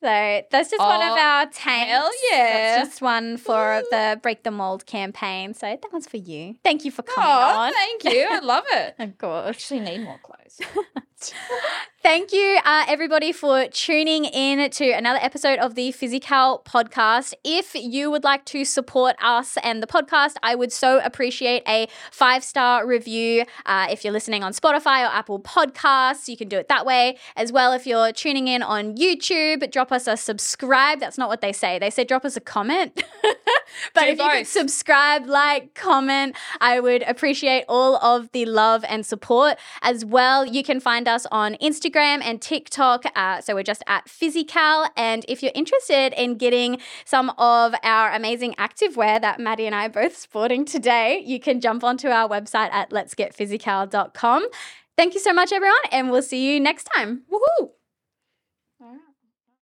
So 0.00 0.42
that's 0.50 0.70
just 0.70 0.78
one 0.82 1.00
of 1.02 1.12
Oh, 1.12 1.18
our 1.18 1.46
tanks. 1.46 1.90
hell 1.90 2.10
yeah. 2.30 2.76
That's 2.76 2.88
just 2.90 3.02
one 3.02 3.38
for 3.38 3.82
the 3.90 4.18
Break 4.22 4.42
the 4.44 4.50
Mold 4.50 4.84
campaign. 4.86 5.54
So 5.54 5.66
that 5.66 5.92
one's 5.92 6.06
for 6.06 6.18
you. 6.18 6.54
Thank 6.62 6.84
you 6.84 6.90
for 6.90 7.02
coming 7.02 7.28
Oh, 7.28 7.58
on. 7.60 7.72
thank 7.72 8.04
you. 8.04 8.26
I 8.30 8.38
love 8.40 8.64
it. 8.72 8.94
Of 8.98 9.16
course. 9.18 9.48
Actually, 9.48 9.80
need 9.80 10.02
more 10.02 10.18
clothes. 10.22 10.60
Thank 12.02 12.32
you, 12.32 12.60
uh, 12.64 12.84
everybody, 12.86 13.32
for 13.32 13.66
tuning 13.66 14.26
in 14.26 14.70
to 14.70 14.90
another 14.92 15.18
episode 15.20 15.58
of 15.58 15.74
the 15.74 15.90
Physi.Kal 15.90 16.62
podcast. 16.64 17.34
If 17.42 17.74
you 17.74 18.12
would 18.12 18.22
like 18.22 18.44
to 18.44 18.64
support 18.64 19.16
us 19.20 19.58
and 19.64 19.82
the 19.82 19.88
podcast, 19.88 20.36
I 20.40 20.54
would 20.54 20.70
so 20.70 21.00
appreciate 21.02 21.64
a 21.66 21.88
five 22.12 22.44
star 22.44 22.86
review. 22.86 23.44
Uh, 23.64 23.88
if 23.90 24.04
you're 24.04 24.12
listening 24.12 24.44
on 24.44 24.52
Spotify 24.52 25.04
or 25.04 25.12
Apple 25.12 25.40
Podcasts, 25.40 26.28
you 26.28 26.36
can 26.36 26.48
do 26.48 26.58
it 26.58 26.68
that 26.68 26.86
way. 26.86 27.18
As 27.34 27.50
well, 27.50 27.72
if 27.72 27.88
you're 27.88 28.12
tuning 28.12 28.46
in 28.46 28.62
on 28.62 28.94
YouTube, 28.94 29.68
drop 29.72 29.90
us 29.90 30.06
a 30.06 30.16
subscribe. 30.16 31.00
That's 31.00 31.18
not 31.18 31.28
what 31.28 31.40
they 31.40 31.52
say. 31.52 31.80
They 31.80 31.90
say 31.90 32.04
drop 32.04 32.24
us 32.24 32.36
a 32.36 32.40
comment. 32.40 33.02
but 33.94 34.02
Do 34.02 34.06
if 34.06 34.18
you 34.20 34.30
could 34.30 34.46
subscribe, 34.46 35.26
like, 35.26 35.74
comment, 35.74 36.36
I 36.60 36.78
would 36.78 37.02
appreciate 37.02 37.64
all 37.68 37.96
of 37.96 38.30
the 38.30 38.44
love 38.44 38.84
and 38.88 39.04
support. 39.04 39.58
As 39.82 40.04
well, 40.04 40.46
you 40.46 40.62
can 40.62 40.78
find 41.06 41.14
us 41.14 41.26
on 41.30 41.54
Instagram 41.62 42.20
and 42.22 42.40
TikTok. 42.42 43.04
Uh, 43.14 43.40
so 43.40 43.54
we're 43.54 43.62
just 43.62 43.82
at 43.86 44.06
Physi.Kal. 44.06 44.90
And 44.96 45.24
if 45.28 45.42
you're 45.42 45.52
interested 45.54 46.12
in 46.20 46.36
getting 46.36 46.78
some 47.04 47.30
of 47.38 47.74
our 47.82 48.12
amazing 48.12 48.54
activewear 48.54 49.20
that 49.20 49.38
Madi 49.38 49.66
and 49.66 49.74
I 49.74 49.86
are 49.86 49.90
both 49.90 50.16
sporting 50.16 50.64
today, 50.64 51.22
you 51.24 51.38
can 51.38 51.60
jump 51.60 51.84
onto 51.84 52.08
our 52.08 52.28
website 52.28 52.70
at 52.72 52.90
letsgetphysikal.com. 52.90 54.48
Thank 54.96 55.14
you 55.14 55.20
so 55.20 55.32
much, 55.32 55.52
everyone, 55.52 55.76
and 55.92 56.10
we'll 56.10 56.22
see 56.22 56.52
you 56.52 56.58
next 56.58 56.84
time. 56.94 57.22
Woohoo! 57.30 57.70